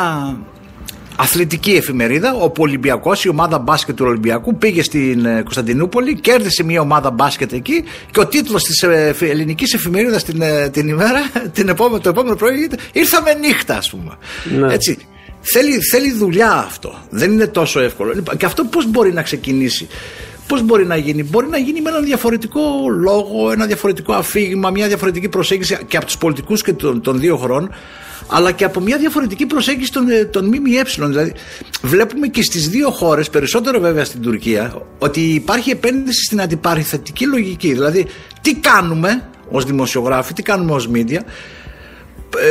αθλητική 1.16 1.72
εφημερίδα 1.72 2.34
όπου 2.34 2.62
ο 2.62 2.64
Ολυμπιακός, 2.64 3.24
η 3.26 3.30
ομάδα 3.30 3.60
μπάσκετ 3.60 3.96
του 3.96 4.06
Ολυμπιακού 4.08 4.58
πήγε 4.58 4.84
στην 4.84 5.26
ε, 5.26 5.42
Κωνσταντινούπολη, 5.42 6.20
κέρδισε 6.20 6.64
μια 6.64 6.82
ομάδα 6.82 7.12
μπάσκετ 7.12 7.54
εκεί 7.54 7.84
και 8.12 8.20
ο 8.20 8.28
τίτλος 8.28 8.64
της 8.64 8.84
ε, 8.84 9.16
ελληνικής 9.20 9.74
εφημερίδας 9.74 10.24
την, 10.24 10.42
ε, 10.42 10.70
την 10.70 10.88
ημέρα, 10.88 11.20
την 11.54 11.70
επόμενη, 11.70 12.02
το 12.02 12.10
επόμενο 12.10 12.36
πρωί, 12.36 12.70
ήρθαμε 12.92 13.34
νύχτα, 13.34 13.78
ας 13.78 13.90
πούμε. 13.90 14.18
Ναι. 14.60 14.74
Έτσι. 14.74 14.98
Θέλει, 15.54 15.80
θέλει 15.92 16.12
δουλειά 16.12 16.52
αυτό. 16.52 16.96
Δεν 17.10 17.32
είναι 17.32 17.48
τόσο 17.48 17.80
εύκολο. 17.80 18.14
Λοιπόν, 18.14 18.38
και 18.38 18.46
αυτό 18.46 18.64
πώς 18.64 18.90
μπορεί 18.90 19.14
να 19.14 19.22
ξεκινήσει; 19.22 19.88
Πώς 20.48 20.64
μπορεί 20.64 20.86
να 20.86 20.96
γίνει, 20.96 21.24
Μπορεί 21.24 21.48
να 21.48 21.58
γίνει 21.58 21.82
με 21.82 21.90
έναν 21.90 22.04
διαφορετικό 22.04 22.62
λόγο, 22.90 23.52
ένα 23.52 23.66
διαφορετικό 23.66 24.14
αφήγημα, 24.14 24.70
μια 24.70 24.88
διαφορετική 24.88 25.30
προσέγγιση 25.30 25.78
και 25.88 25.98
από 25.98 26.06
τους 26.06 26.18
πολιτικούς 26.18 26.62
και 26.62 26.74
των, 26.74 27.02
των 27.02 27.20
δύο 27.20 27.38
χωρών 27.38 27.70
αλλά 28.28 28.52
και 28.52 28.64
από 28.64 28.80
μια 28.80 28.98
διαφορετική 28.98 29.46
προσέγγιση 29.46 29.92
των, 29.92 30.10
ε, 30.10 30.26
των 30.26 30.46
ΜΜΕ. 30.46 31.08
Δηλαδή, 31.08 31.34
βλέπουμε 31.82 32.28
και 32.28 32.44
στις 32.44 32.70
δύο 32.70 32.90
χώρες, 32.90 33.30
περισσότερο 33.30 33.80
βέβαια 33.80 34.06
στην 34.06 34.22
Τουρκία, 34.22 34.82
ότι 35.00 35.20
υπάρχει 35.22 35.70
επένδυση 35.70 36.24
στην 36.24 36.42
αντιπαρηθετική 36.42 37.26
λογική. 37.26 37.74
Δηλαδή, 37.74 38.06
τι 38.42 38.56
κάνουμε 38.56 39.30
ως 39.50 39.66
δημοσιογράφοι, 39.66 40.34
τι 40.34 40.42
κάνουμε 40.42 40.72
ως 40.72 40.88
μίντια, 40.88 41.24
ε, 42.38 42.50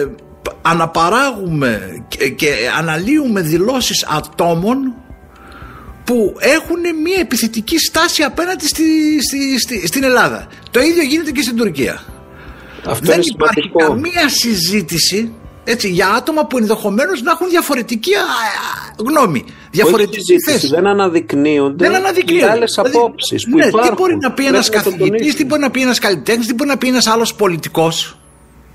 ε, 0.00 0.06
αναπαράγουμε 0.62 2.04
και, 2.08 2.28
και 2.28 2.52
αναλύουμε 2.78 3.40
δηλώσεις 3.40 4.06
ατόμων 4.08 4.94
που 6.06 6.34
έχουν 6.38 6.80
μια 7.02 7.18
επιθετική 7.20 7.78
στάση 7.78 8.22
απέναντι 8.22 8.66
στη, 8.66 8.84
στη, 9.28 9.58
στη, 9.58 9.86
στην 9.86 10.04
Ελλάδα. 10.04 10.48
Το 10.70 10.80
ίδιο 10.80 11.02
γίνεται 11.02 11.30
και 11.30 11.42
στην 11.42 11.56
Τουρκία. 11.56 12.02
Αυτό 12.86 13.06
δεν 13.06 13.20
υπάρχει 13.34 13.70
καμία 13.76 14.28
συζήτηση 14.28 15.32
έτσι, 15.68 15.88
για 15.88 16.08
άτομα 16.08 16.46
που 16.46 16.58
ενδεχομένως 16.58 17.22
να 17.22 17.30
έχουν 17.30 17.48
διαφορετική 17.48 18.12
γνώμη. 19.08 19.44
Διαφορετική 19.70 20.34
θέση. 20.46 20.66
Δεν 20.66 20.86
αναδεικνύονται, 20.86 21.88
δεν 21.88 21.96
αναδεικνύονται. 21.96 22.50
άλλες 22.50 22.72
δηλαδή, 22.74 22.96
απόψεις 22.96 23.48
που 23.48 23.56
ναι, 23.56 23.64
υπάρχουν. 23.64 23.90
Τι 23.90 24.02
μπορεί 24.02 24.16
να 24.20 24.32
πει 24.32 24.46
ένας 24.46 24.68
καθηγητής, 24.68 25.34
τι 25.34 25.44
μπορεί 25.44 25.60
να 25.60 25.70
πει 25.70 25.80
ένας 25.80 25.98
καλλιτέχνης, 25.98 26.46
τι 26.46 26.54
μπορεί 26.54 26.70
να 26.70 26.76
πει 26.76 26.88
ένας 26.88 27.06
άλλος 27.06 27.34
πολιτικός; 27.34 28.18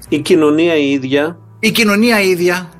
Η 0.09 0.19
κοινωνία 0.19 0.75
η 0.75 0.91
ίδια. 0.91 1.37
Η 1.59 1.71
κοινωνία 1.71 2.21
η 2.21 2.29
ίδια. 2.29 2.71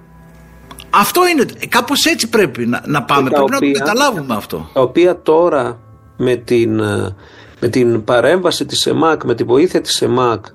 Αυτό 0.93 1.21
είναι. 1.27 1.45
Κάπως 1.69 2.05
έτσι 2.05 2.29
πρέπει 2.29 2.65
να, 2.65 2.81
να 2.86 3.03
πάμε. 3.03 3.29
Πρέπει 3.29 3.43
οποία, 3.43 3.67
να 3.67 3.74
το 3.74 3.79
καταλάβουμε 3.79 4.36
αυτό. 4.36 4.69
Τα 4.74 4.81
οποία 4.81 5.21
τώρα 5.21 5.79
με 6.17 6.36
την, 6.36 6.81
με 7.60 7.67
την 7.69 8.03
παρέμβαση 8.03 8.65
της 8.65 8.86
ΕΜΑΚ, 8.86 9.24
με 9.24 9.36
τη 9.36 9.43
βοήθεια 9.43 9.81
της 9.81 10.01
ΕΜΑΚ 10.01 10.45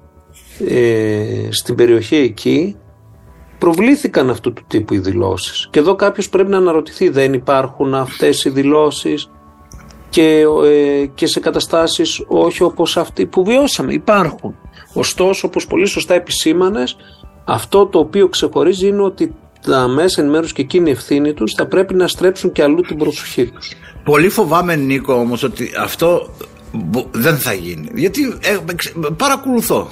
ε, 0.69 1.49
στην 1.51 1.75
περιοχή 1.75 2.17
εκεί 2.17 2.77
προβλήθηκαν 3.59 4.31
αυτού 4.31 4.53
του 4.53 4.65
τύπου 4.67 4.95
οι 4.95 4.99
δηλώσεις 4.99 5.69
και 5.71 5.79
εδώ 5.79 5.95
κάποιος 5.95 6.29
πρέπει 6.29 6.51
να 6.51 6.57
αναρωτηθεί 6.57 7.09
δεν 7.09 7.33
υπάρχουν 7.33 7.95
αυτές 7.95 8.45
οι 8.45 8.51
δηλώσεις 8.51 9.31
και, 10.09 10.45
ε, 10.65 11.07
και 11.15 11.27
σε 11.27 11.41
καταστάσεις 11.41 12.25
όχι 12.27 12.63
όπως 12.63 12.97
αυτή 12.97 13.27
που 13.27 13.45
βιώσαμε 13.45 13.93
υπάρχουν 13.93 14.57
ωστόσο 14.93 15.47
όπως 15.47 15.67
πολύ 15.67 15.87
σωστά 15.87 16.15
επισήμανες 16.15 16.97
αυτό 17.45 17.87
το 17.87 17.99
οποίο 17.99 18.29
ξεχωρίζει 18.29 18.87
είναι 18.87 19.03
ότι 19.03 19.35
τα 19.67 19.89
μέσα 19.89 20.21
ενημέρωσης 20.21 20.53
και 20.53 20.63
εκείνη 20.63 20.89
η 20.89 20.93
ευθύνη 20.93 21.33
τους 21.33 21.53
θα 21.57 21.67
πρέπει 21.67 21.95
να 21.95 22.09
στρέψουν 22.09 22.53
και 22.53 22.63
αλλού 22.63 22.81
την 22.81 22.97
προσοχή 22.97 23.47
τους 23.47 23.73
Πολύ 24.05 24.29
φοβάμαι 24.29 24.77
Νίκο 24.77 25.15
όμως 25.15 25.43
ότι 25.43 25.71
αυτό 25.81 26.35
δεν 27.11 27.39
θα 27.39 27.53
γίνει 27.53 27.91
γιατί 27.95 28.39
ε, 28.41 28.59
παρακολουθώ 29.17 29.91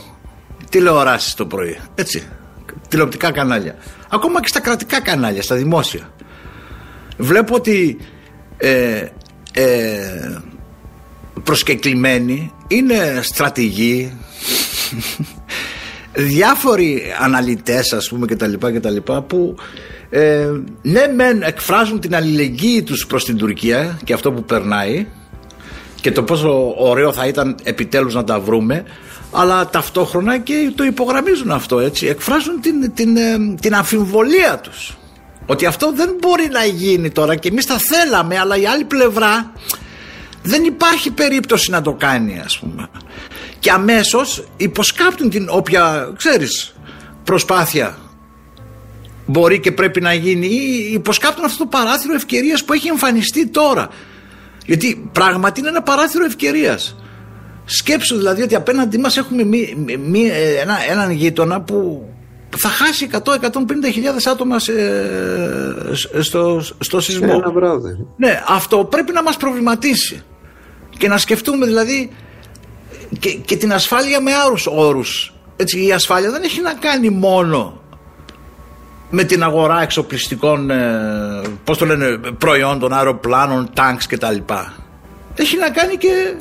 τηλεοράσεις 0.75 1.35
το 1.35 1.47
πρωί. 1.47 1.79
Έτσι. 1.95 2.23
Τηλεοπτικά 2.89 3.33
κανάλια. 3.33 3.75
Ακόμα 4.09 4.41
και 4.41 4.49
στα 4.49 4.61
κρατικά 4.61 5.01
κανάλια, 5.01 5.43
στα 5.43 5.57
δημόσια. 5.57 6.11
Βλέπω 7.17 7.55
ότι 7.55 7.99
ε, 8.57 9.07
ε, 9.53 10.39
προσκεκλημένοι 11.43 12.53
είναι 12.69 13.21
στρατηγοί 13.23 14.19
διάφοροι 16.15 17.03
αναλυτές 17.21 17.93
ας 17.93 18.09
πούμε 18.09 18.27
και 18.27 18.37
τα 18.37 18.47
λοιπά 18.47 18.73
και 18.73 18.81
τα 18.81 18.91
λοιπά 18.91 19.23
που 19.23 19.57
ε, 20.11 20.49
ναι 20.83 21.07
μεν 21.17 21.43
εκφράζουν 21.43 22.01
την 22.01 22.15
αλληλεγγύη 22.15 22.83
τους 22.83 23.07
προς 23.07 23.25
την 23.25 23.37
Τουρκία 23.37 23.99
και 24.05 24.13
αυτό 24.13 24.33
που 24.33 24.45
περνάει 24.45 25.07
και 26.01 26.13
το 26.13 26.23
πόσο 26.23 26.75
ωραίο 26.77 27.13
θα 27.13 27.27
ήταν 27.27 27.57
επιτέλους 27.63 28.15
να 28.15 28.25
τα 28.25 28.41
βρούμε 28.41 28.85
αλλά 29.33 29.69
ταυτόχρονα 29.69 30.39
και 30.39 30.73
το 30.75 30.85
υπογραμμίζουν 30.85 31.51
αυτό 31.51 31.79
έτσι. 31.79 32.07
Εκφράζουν 32.07 32.61
την, 32.61 32.95
την, 32.95 33.17
ε, 33.17 33.55
την 33.61 33.75
αμφιβολία 33.75 34.59
τους. 34.59 34.97
Ότι 35.47 35.67
αυτό 35.67 35.93
δεν 35.93 36.17
μπορεί 36.21 36.49
να 36.53 36.65
γίνει 36.65 37.11
τώρα 37.11 37.37
και 37.37 37.49
εμείς 37.49 37.65
θα 37.65 37.79
θέλαμε 37.79 38.39
αλλά 38.39 38.57
η 38.57 38.67
άλλη 38.67 38.85
πλευρά 38.85 39.53
δεν 40.43 40.65
υπάρχει 40.65 41.11
περίπτωση 41.11 41.71
να 41.71 41.83
το 41.83 41.93
κάνει 41.93 42.41
ας 42.45 42.59
πούμε 42.59 42.89
και 43.65 43.71
αμέσως 43.71 44.45
υποσκάπτουν 44.57 45.31
την 45.31 45.47
όποια 45.51 46.13
ξέρεις 46.17 46.75
προσπάθεια 47.25 47.99
μπορεί 49.27 49.61
και 49.61 49.73
πρέπει 49.73 50.01
να 50.01 50.13
γίνει 50.13 50.47
ή 50.47 50.93
υποσκάπτουν 50.93 51.45
αυτό 51.45 51.59
το 51.59 51.67
παράθυρο 51.67 52.15
ευκαιρίας 52.15 52.65
που 52.65 52.73
έχει 52.73 52.89
εμφανιστεί 52.89 53.47
τώρα 53.47 53.89
γιατί 54.67 55.09
πράγματι 55.13 55.61
είναι 55.61 55.69
ένα 55.69 55.83
παράθυρο 55.83 56.25
ευκαιρίας 56.25 56.97
Σκέψου 57.65 58.17
δηλαδή 58.17 58.43
ότι 58.43 58.55
απέναντί 58.55 58.99
μας 58.99 59.17
έχουμε 59.17 59.45
μη, 59.45 59.75
μη, 60.07 60.31
ένα, 60.61 60.77
έναν 60.91 61.11
γείτονα 61.11 61.61
που 61.61 62.09
θα 62.57 62.69
χάσει 62.69 63.09
100-150 63.13 63.19
χιλιάδες 63.93 64.27
άτομα 64.27 64.59
σε, 64.59 64.73
στο, 66.21 66.61
στο 66.79 67.01
σεισμό. 67.01 67.41
Ένα 67.43 67.51
βράδυ. 67.51 68.07
Ναι, 68.17 68.43
αυτό 68.49 68.85
πρέπει 68.85 69.13
να 69.13 69.23
μας 69.23 69.37
προβληματίσει 69.37 70.23
και 70.99 71.09
να 71.09 71.19
σκεφτούμε 71.19 71.67
δηλαδή 71.67 72.11
και, 73.19 73.35
και 73.35 73.57
την 73.57 73.73
ασφάλεια 73.73 74.21
με 74.21 74.35
άλλους 74.35 74.67
όρους. 74.67 75.33
Έτσι, 75.57 75.87
η 75.87 75.93
ασφάλεια 75.93 76.31
δεν 76.31 76.43
έχει 76.43 76.61
να 76.61 76.73
κάνει 76.73 77.11
μόνο 77.11 77.83
με 79.11 79.25
την 79.25 79.43
αγορά 79.43 79.83
εξοπλιστικών 79.83 80.71
ε, 80.71 81.43
πώς 81.65 81.79
το 81.79 81.87
λένε, 81.87 82.19
προϊόντων, 82.39 82.93
αεροπλάνων, 82.93 83.71
τάγκς 83.75 84.07
κτλ 84.07 84.37
έχει 85.35 85.57
να 85.57 85.71
κάνει 85.71 85.97
και 85.97 86.35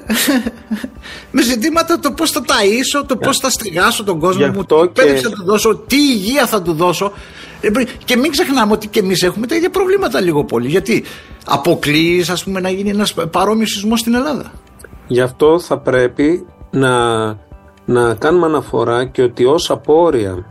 με 1.32 1.42
ζητήματα 1.42 2.00
το 2.00 2.12
πώς 2.12 2.32
θα 2.32 2.42
ταΐσω, 2.42 3.06
το 3.08 3.16
πώς 3.16 3.38
θα 3.38 3.50
στεγάσω 3.50 4.04
τον 4.04 4.20
κόσμο 4.20 4.48
μου, 4.48 4.64
τι 4.64 5.02
και... 5.04 5.16
θα 5.16 5.30
του 5.30 5.44
δώσω, 5.44 5.76
τι 5.76 5.96
υγεία 5.96 6.48
θα 6.48 6.62
του 6.62 6.74
δώσω. 6.74 7.12
Ε, 7.62 7.70
και 8.06 8.18
μην 8.18 8.32
ξεχνάμε 8.32 8.72
ότι 8.72 8.88
και 8.88 9.00
εμείς 9.00 9.24
έχουμε 9.24 9.48
τα 9.48 9.56
ίδια 9.56 9.70
προβλήματα 9.70 10.22
λίγο 10.22 10.44
πολύ. 10.44 10.68
Γιατί 10.68 11.04
αποκλείεις 11.46 12.30
ας 12.30 12.44
πούμε 12.44 12.60
να 12.60 12.70
γίνει 12.70 12.90
ένας 12.90 13.14
παρόμοιος 13.32 13.70
σεισμός 13.70 14.00
στην 14.00 14.14
Ελλάδα. 14.14 14.52
Γι' 15.08 15.22
αυτό 15.22 15.60
θα 15.60 15.78
πρέπει 15.78 16.46
να, 16.74 17.26
να 17.86 18.14
κάνουμε 18.14 18.46
αναφορά 18.46 19.06
και 19.06 19.22
ότι 19.22 19.46
ως 19.46 19.70
απόρρια 19.70 20.46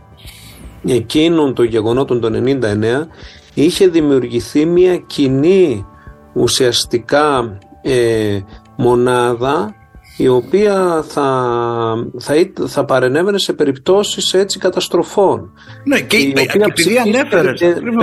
εκείνων 0.87 1.53
των 1.53 1.65
γεγονότων 1.65 2.19
των 2.21 2.43
99 2.45 3.07
είχε 3.53 3.87
δημιουργηθεί 3.87 4.65
μια 4.65 4.97
κοινή 4.97 5.85
ουσιαστικά 6.33 7.57
ε, 7.81 8.39
μονάδα 8.75 9.75
η 10.17 10.27
οποία 10.27 11.03
θα, 11.07 11.53
θα, 12.17 12.35
εί- 12.35 12.59
θα 12.67 12.85
παρενέβαινε 12.85 13.37
σε 13.39 13.53
περιπτώσεις 13.53 14.33
έτσι 14.33 14.59
καταστροφών. 14.59 15.51
Ναι, 15.83 15.99
και, 15.99 16.17
η 16.17 16.31
και 16.33 16.39
οποία 16.41 16.65
επειδή 16.65 16.97
ανέφερε. 16.97 17.51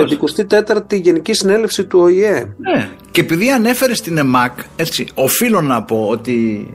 ψηφίστηκε 0.05 0.59
54η 0.67 1.01
Γενική 1.01 1.33
Συνέλευση 1.33 1.85
του 1.85 1.99
ΟΗΕ. 1.99 2.55
Ναι, 2.59 2.89
και 3.11 3.21
επειδή 3.21 3.51
ανέφερε 3.51 3.95
στην 3.95 4.19
ΕΜΑΚ, 4.19 4.59
έτσι, 4.77 5.09
οφείλω 5.15 5.61
να 5.61 5.83
πω 5.83 6.07
ότι 6.11 6.67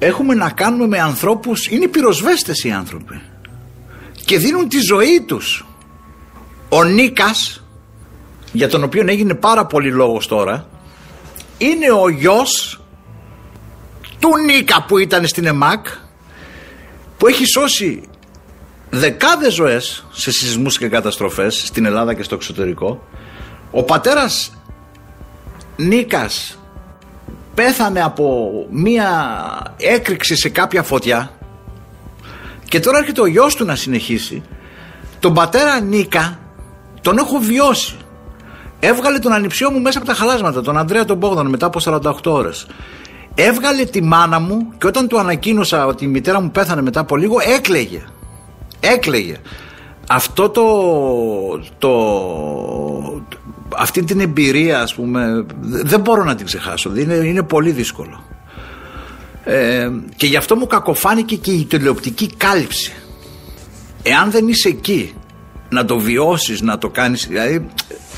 έχουμε 0.00 0.34
να 0.34 0.50
κάνουμε 0.50 0.86
με 0.86 0.98
ανθρώπους, 0.98 1.66
είναι 1.66 1.88
πυροσβέστες 1.88 2.64
οι 2.64 2.70
άνθρωποι 2.70 3.20
και 4.24 4.38
δίνουν 4.38 4.68
τη 4.68 4.78
ζωή 4.80 5.20
τους. 5.26 5.64
Ο 6.68 6.84
Νίκας, 6.84 7.64
για 8.52 8.68
τον 8.68 8.82
οποίο 8.82 9.04
έγινε 9.06 9.34
πάρα 9.34 9.66
πολύ 9.66 9.92
λόγος 9.92 10.26
τώρα, 10.26 10.68
είναι 11.58 11.90
ο 11.90 12.08
γιος 12.08 12.80
του 14.18 14.28
Νίκα 14.46 14.84
που 14.88 14.98
ήταν 14.98 15.26
στην 15.26 15.46
ΕΜΑΚ 15.46 15.86
που 17.18 17.26
έχει 17.26 17.44
σώσει 17.46 18.02
δεκάδες 18.90 19.54
ζωές 19.54 20.06
σε 20.12 20.30
σεισμούς 20.30 20.78
και 20.78 20.88
καταστροφές 20.88 21.62
στην 21.66 21.84
Ελλάδα 21.84 22.14
και 22.14 22.22
στο 22.22 22.34
εξωτερικό. 22.34 23.02
Ο 23.70 23.82
πατέρας 23.82 24.52
Νίκας 25.76 26.59
πέθανε 27.60 28.02
από 28.02 28.50
μία 28.70 29.08
έκρηξη 29.76 30.36
σε 30.36 30.48
κάποια 30.48 30.82
φωτιά 30.82 31.30
και 32.68 32.80
τώρα 32.80 32.98
έρχεται 32.98 33.20
ο 33.20 33.26
γιος 33.26 33.54
του 33.54 33.64
να 33.64 33.74
συνεχίσει. 33.74 34.42
Τον 35.18 35.34
πατέρα 35.34 35.80
Νίκα 35.80 36.38
τον 37.00 37.18
έχω 37.18 37.38
βιώσει. 37.38 37.96
Έβγαλε 38.80 39.18
τον 39.18 39.32
ανιψιό 39.32 39.70
μου 39.70 39.80
μέσα 39.80 39.98
από 39.98 40.06
τα 40.06 40.14
χαλάσματα 40.14 40.62
τον 40.62 40.76
Ανδρέα 40.76 41.04
τον 41.04 41.16
Μπόγδαν 41.16 41.46
μετά 41.46 41.66
από 41.66 41.80
48 41.84 42.12
ώρες. 42.24 42.66
Έβγαλε 43.34 43.84
τη 43.84 44.02
μάνα 44.02 44.38
μου 44.38 44.72
και 44.78 44.86
όταν 44.86 45.08
του 45.08 45.18
ανακοίνωσα 45.18 45.86
ότι 45.86 46.04
η 46.04 46.08
μητέρα 46.08 46.40
μου 46.40 46.50
πέθανε 46.50 46.82
μετά 46.82 47.00
από 47.00 47.16
λίγο 47.16 47.36
έκλαιγε. 47.56 48.04
Έκλαιγε. 48.80 49.36
Αυτό 50.08 50.48
το, 50.48 50.64
το 51.78 51.90
αυτή 53.76 54.04
την 54.04 54.20
εμπειρία 54.20 54.80
ας 54.80 54.94
πούμε 54.94 55.46
δεν 55.62 56.00
μπορώ 56.00 56.24
να 56.24 56.34
την 56.34 56.46
ξεχάσω 56.46 56.96
είναι, 56.96 57.14
είναι 57.14 57.42
πολύ 57.42 57.70
δύσκολο 57.70 58.24
ε, 59.44 59.88
και 60.16 60.26
γι' 60.26 60.36
αυτό 60.36 60.56
μου 60.56 60.66
κακοφάνηκε 60.66 61.36
και 61.36 61.50
η 61.50 61.64
τηλεοπτική 61.64 62.30
κάλυψη 62.36 62.92
εάν 64.02 64.30
δεν 64.30 64.48
είσαι 64.48 64.68
εκεί 64.68 65.14
να 65.68 65.84
το 65.84 65.98
βιώσεις 65.98 66.60
να 66.62 66.78
το 66.78 66.88
κάνεις 66.88 67.26
δηλαδή 67.26 67.66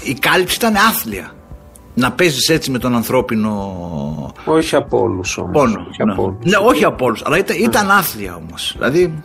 η 0.05 0.15
κάλυψη 0.15 0.57
ήταν 0.57 0.75
άθλια 0.77 1.33
να 1.95 2.13
παίζεις 2.13 2.49
έτσι 2.49 2.71
με 2.71 2.79
τον 2.79 2.95
ανθρώπινο 2.95 4.35
Όχι 4.45 4.77
από 4.77 5.01
όλους 5.01 5.37
όμως. 5.39 5.51
πόνο 5.53 5.87
Όχι 5.91 6.05
ναι. 6.05 6.13
από 6.13 6.23
όλους. 6.23 6.39
ναι 6.45 6.57
όχι 6.57 6.85
από 6.85 7.05
όλους 7.05 7.23
αλλά 7.25 7.39
ήταν, 7.39 7.57
ήταν 7.61 7.91
άθλια 7.91 8.35
όμως 8.37 8.73
δηλαδή 8.79 9.23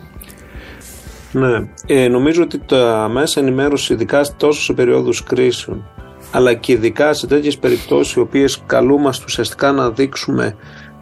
Ναι. 1.32 1.68
Ε, 1.86 2.08
νομίζω 2.08 2.42
ότι 2.42 2.58
τα 2.58 3.08
μέσα 3.12 3.40
ενημέρωση, 3.40 3.92
ειδικά 3.92 4.26
τόσο 4.36 4.62
σε 4.62 4.72
περίοδου 4.72 5.12
κρίσεων, 5.24 5.84
αλλά 6.30 6.54
και 6.54 6.72
ειδικά 6.72 7.12
σε 7.12 7.26
τέτοιες 7.26 7.58
περιπτώσεις, 7.58 8.14
οι 8.14 8.20
οποίες 8.20 8.62
καλούμαστε 8.66 9.24
ουσιαστικά 9.26 9.72
να 9.72 9.90
δείξουμε 9.90 10.56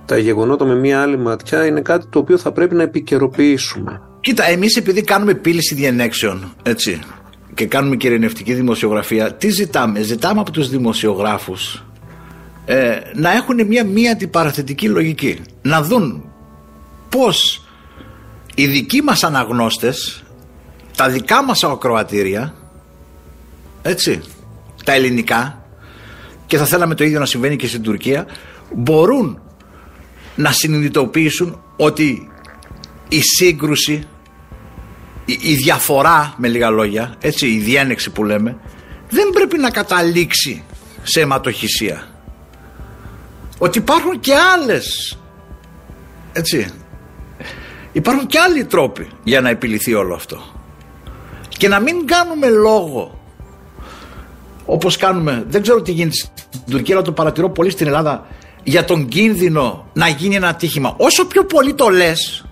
τα 0.06 0.18
γεγονότα 0.18 0.64
με 0.64 0.75
μία 0.75 1.02
άλλη 1.02 1.18
ματιά, 1.18 1.66
είναι 1.66 1.80
κάτι 1.80 2.06
το 2.11 2.18
οποίο 2.18 2.38
θα 2.38 2.52
πρέπει 2.52 2.75
να 2.75 2.83
επικαιροποιήσουμε. 2.83 4.00
Κοίτα, 4.21 4.49
εμείς 4.49 4.76
επειδή 4.76 5.02
κάνουμε 5.02 5.35
πύληση 5.35 5.75
διενέξεων, 5.75 6.54
έτσι, 6.62 7.00
και 7.54 7.66
κάνουμε 7.66 7.97
και 7.97 8.06
ειρηνευτική 8.06 8.54
δημοσιογραφία, 8.54 9.33
τι 9.33 9.49
ζητάμε; 9.49 10.02
Ζητάμε 10.02 10.40
από 10.40 10.50
τους 10.50 10.68
δημοσιογράφους 10.68 11.85
ε, 12.64 13.00
να 13.14 13.33
έχουν 13.33 13.66
μια 13.66 13.85
μία 13.85 14.12
αντιπαραθετική 14.12 14.88
λογική. 14.88 15.40
Να 15.62 15.83
δουν 15.83 16.25
πώς 17.09 17.66
οι 18.54 18.66
δικοί 18.66 19.02
μας 19.02 19.25
αναγνώστες, 19.25 20.23
τα 20.97 21.09
δικά 21.09 21.45
μας 21.45 21.64
ακροατήρια, 21.64 22.54
έτσι, 23.83 24.23
τα 24.86 24.92
ελληνικά, 24.92 25.64
και 26.46 26.56
θα 26.56 26.64
θέλαμε 26.64 26.94
το 26.94 27.04
ίδιο 27.04 27.18
να 27.18 27.26
συμβαίνει 27.26 27.56
και 27.56 27.66
στην 27.66 27.82
Τουρκία, 27.82 28.26
μπορούν 28.74 29.40
να 30.36 30.52
συνειδητοποιήσουν 30.52 31.60
ότι 31.76 32.30
η 33.08 33.20
σύγκρουση, 33.20 34.06
η, 35.24 35.38
η 35.42 35.54
διαφορά 35.54 36.34
με 36.36 36.49
λίγα 36.49 36.70
λόγια, 36.70 37.14
έτσι, 37.20 37.46
η 37.46 37.58
διένεξη 37.58 38.10
που 38.10 38.25
λέμε, 38.25 38.56
δεν 39.10 39.30
πρέπει 39.30 39.58
να 39.58 39.70
καταλήξει 39.70 40.62
σε 41.02 41.20
αιματοχυσία. 41.20 42.08
Ότι 43.58 43.78
υπάρχουν 43.78 44.20
και 44.20 44.34
άλλες, 44.34 45.18
έτσι, 46.32 46.70
υπάρχουν 47.92 48.26
και 48.26 48.38
άλλοι 48.38 48.64
τρόποι 48.64 49.08
για 49.25 49.40
να 49.40 49.49
επιληθεί 49.49 49.94
όλο 49.94 50.14
αυτό. 50.14 50.42
Και 51.49 51.68
να 51.68 51.80
μην 51.80 52.06
κάνουμε 52.06 52.49
λόγο 52.49 53.20
όπως 54.66 54.96
κάνουμε, 54.96 55.44
δεν 55.48 55.62
ξέρω 55.62 55.82
τι 55.82 55.92
γίνεται 55.92 56.14
στην 56.14 56.60
Τουρκία, 56.70 56.94
αλλά 56.94 57.04
το 57.04 57.12
παρατηρώ 57.12 57.50
πολύ 57.50 57.70
στην 57.70 57.86
Ελλάδα 57.86 58.26
για 58.62 58.84
τον 58.84 59.08
κίνδυνο 59.08 59.86
να 59.92 60.08
γίνει 60.08 60.34
ένα 60.34 60.48
ατύχημα. 60.48 60.94
Όσο 60.96 61.26
πιο 61.26 61.44
πολύ 61.44 61.74
το 61.74 61.88
λες, 61.88 62.44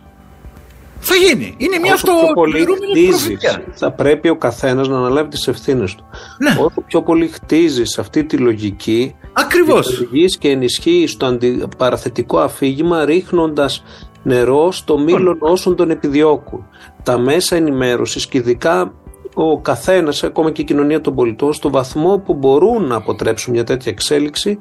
θα 0.99 1.15
γίνει. 1.15 1.55
Είναι 1.57 1.79
μια 1.79 1.93
Όσο 1.93 2.07
πιο 2.07 2.15
πολύ 2.35 2.53
αυτοπληρούμενη 2.61 2.93
χτίζεις, 3.07 3.27
προφητεία. 3.27 3.65
θα 3.75 3.91
πρέπει 3.93 4.29
ο 4.29 4.37
καθένας 4.37 4.89
να 4.89 4.97
αναλάβει 4.97 5.29
τις 5.29 5.49
ευθύνες 5.49 5.95
του. 5.95 6.05
Ναι. 6.39 6.51
Όσο 6.51 6.81
πιο 6.87 7.03
πολύ 7.03 7.29
χτίζεις 7.29 7.99
αυτή 7.99 8.25
τη 8.25 8.37
λογική, 8.37 9.15
Ακριβώς. 9.33 9.89
δημιουργείς 9.91 10.39
και 10.39 10.49
ενισχύεις 10.49 11.17
το 11.17 11.27
αντιπαραθετικό 11.27 12.39
αφήγημα 12.39 13.05
ρίχνοντας 13.05 13.83
νερό 14.23 14.73
στο 14.73 14.99
μήλον 14.99 15.37
όσων 15.41 15.77
τον 15.77 15.91
επιδιώκουν. 15.91 16.67
Τα 17.03 17.19
μέσα 17.19 17.57
ενημέρωσης 17.57 18.27
και 18.27 18.39
ειδικά 18.39 18.93
ο 19.35 19.61
καθένας, 19.61 20.23
ακόμα 20.25 20.51
και 20.51 20.61
η 20.61 20.65
κοινωνία 20.65 21.01
των 21.01 21.15
πολιτών, 21.15 21.53
στο 21.53 21.71
βαθμό 21.71 22.19
που 22.19 22.35
μπορούν 22.35 22.85
να 22.87 22.97
αποτρέψουν 22.97 23.53
μια 23.53 23.65
τέτοια 23.65 23.93
εξέλιξη, 23.93 24.59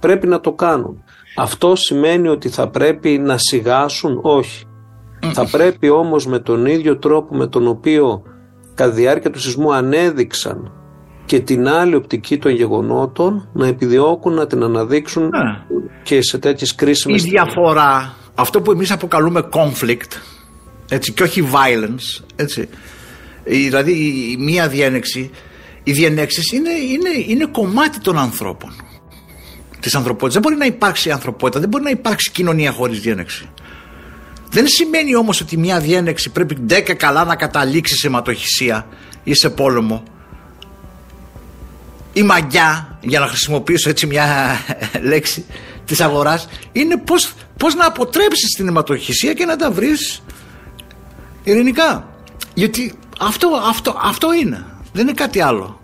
πρέπει 0.00 0.26
να 0.26 0.40
το 0.40 0.52
κάνουν. 0.52 1.02
Αυτό 1.36 1.76
σημαίνει 1.76 2.28
ότι 2.28 2.48
θα 2.48 2.68
πρέπει 2.68 3.18
να 3.18 3.36
σιγάσουν, 3.38 4.18
όχι. 4.22 4.64
Θα 5.32 5.48
πρέπει 5.50 5.88
όμως 5.88 6.26
με 6.26 6.38
τον 6.38 6.66
ίδιο 6.66 6.98
τρόπο 6.98 7.34
με 7.36 7.46
τον 7.46 7.66
οποίο 7.68 8.22
κατά 8.74 8.90
τη 8.90 8.96
διάρκεια 9.00 9.30
του 9.30 9.40
σεισμού 9.40 9.72
ανέδειξαν 9.74 10.72
και 11.24 11.40
την 11.40 11.68
άλλη 11.68 11.94
οπτική 11.94 12.38
των 12.38 12.52
γεγονότων 12.52 13.48
να 13.52 13.66
επιδιώκουν 13.66 14.34
να 14.34 14.46
την 14.46 14.62
αναδείξουν 14.62 15.22
Ναι. 15.22 15.78
και 16.02 16.22
σε 16.22 16.38
τέτοιες 16.38 16.70
Η 16.70 16.74
κρίσιμες 16.74 17.22
διαφορά, 17.22 18.14
αυτό 18.34 18.60
που 18.60 18.70
εμείς 18.70 18.90
αποκαλούμε 18.90 19.48
conflict, 19.52 20.20
έτσι, 20.88 21.12
και 21.12 21.22
όχι 21.22 21.48
violence, 21.52 22.24
έτσι, 22.36 22.60
η- 22.60 22.68
δηλαδή 23.46 23.92
η, 23.92 24.30
η 24.30 24.36
μία 24.42 24.68
διένεξη, 24.68 25.30
οι 25.82 25.92
διενέξεις 25.92 26.52
είναι, 26.52 26.70
είναι, 26.70 27.24
είναι 27.26 27.46
κομμάτι 27.46 28.00
των 28.00 28.18
ανθρώπων. 28.18 28.72
Της 29.80 29.94
ανθρωπότητας. 29.94 30.32
Δεν 30.32 30.42
μπορεί 30.42 30.56
να 30.56 30.66
υπάρξει 30.66 31.10
ανθρωπότητα, 31.10 31.60
δεν 31.60 31.68
μπορεί 31.68 31.84
να 31.84 31.90
υπάρξει 31.90 32.30
κοινωνία 32.30 32.72
χωρίς 32.72 33.00
διένεξη. 33.00 33.48
Δεν 34.50 34.66
σημαίνει 34.68 35.16
όμως 35.16 35.40
ότι 35.40 35.56
μια 35.56 35.80
διένεξη 35.80 36.30
πρέπει 36.30 36.54
ντε 36.54 36.80
και 36.80 36.94
καλά 36.94 37.24
να 37.24 37.36
καταλήξει 37.36 37.96
σε 37.96 38.06
αιματοχυσία 38.06 38.86
ή 39.24 39.34
σε 39.34 39.50
πόλεμο. 39.50 40.02
Η 42.12 42.22
μαγιά, 42.22 42.98
για 43.00 43.20
να 43.20 43.26
χρησιμοποιήσω 43.26 43.88
έτσι 43.88 44.06
μια 44.06 44.58
λέξη 45.10 45.44
της 45.84 46.00
αγοράς, 46.00 46.48
είναι 46.72 46.96
πώς, 46.96 47.32
πώς 47.56 47.74
να 47.74 47.86
αποτρέψεις 47.86 48.50
την 48.56 48.68
αιματοχυσία 48.68 49.32
και 49.32 49.44
να 49.44 49.56
τα 49.56 49.70
βρεις 49.70 50.22
ειρηνικά. 51.44 52.08
Γιατί 52.54 52.94
αυτό, 53.20 53.48
αυτό, 53.68 53.94
αυτό 54.02 54.28
είναι. 54.32 54.64
Δεν 54.92 55.02
είναι 55.02 55.12
κάτι 55.12 55.40
άλλο. 55.40 55.80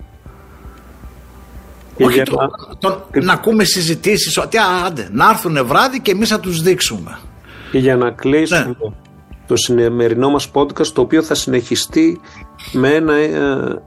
Και 1.96 2.04
Όχι 2.04 2.14
για 2.14 2.24
το, 2.24 2.36
να- 2.36 2.76
το- 2.78 3.06
να 3.22 3.32
ακούμε 3.32 3.64
συζητήσεις 3.64 4.36
ότι 4.38 4.56
«Α, 4.58 4.62
άντε, 4.86 5.08
να 5.12 5.28
έρθουν 5.30 5.66
βράδυ 5.66 6.00
και 6.00 6.10
εμείς 6.10 6.28
θα 6.28 6.40
τους 6.40 6.62
δείξουμε. 6.62 7.18
Και 7.70 7.78
για 7.78 7.96
να 7.96 8.10
κλείσουμε 8.10 8.76
Ναι. 8.80 8.90
το 9.46 9.56
σημερινό 9.56 10.30
μας 10.30 10.50
podcast 10.52 10.86
το 10.86 11.00
οποίο 11.00 11.22
θα 11.22 11.34
συνεχιστεί 11.34 12.20
με 12.72 12.88
ένα 12.94 13.14
ε, 13.14 13.30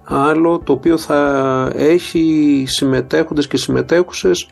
άλλο 0.04 0.60
το 0.64 0.74
οποίο 0.74 0.98
θα 0.98 1.72
έχει 1.76 2.64
συμμετέχοντες 2.68 3.48
και 3.48 3.58
συμμετέχουσες 3.58 4.48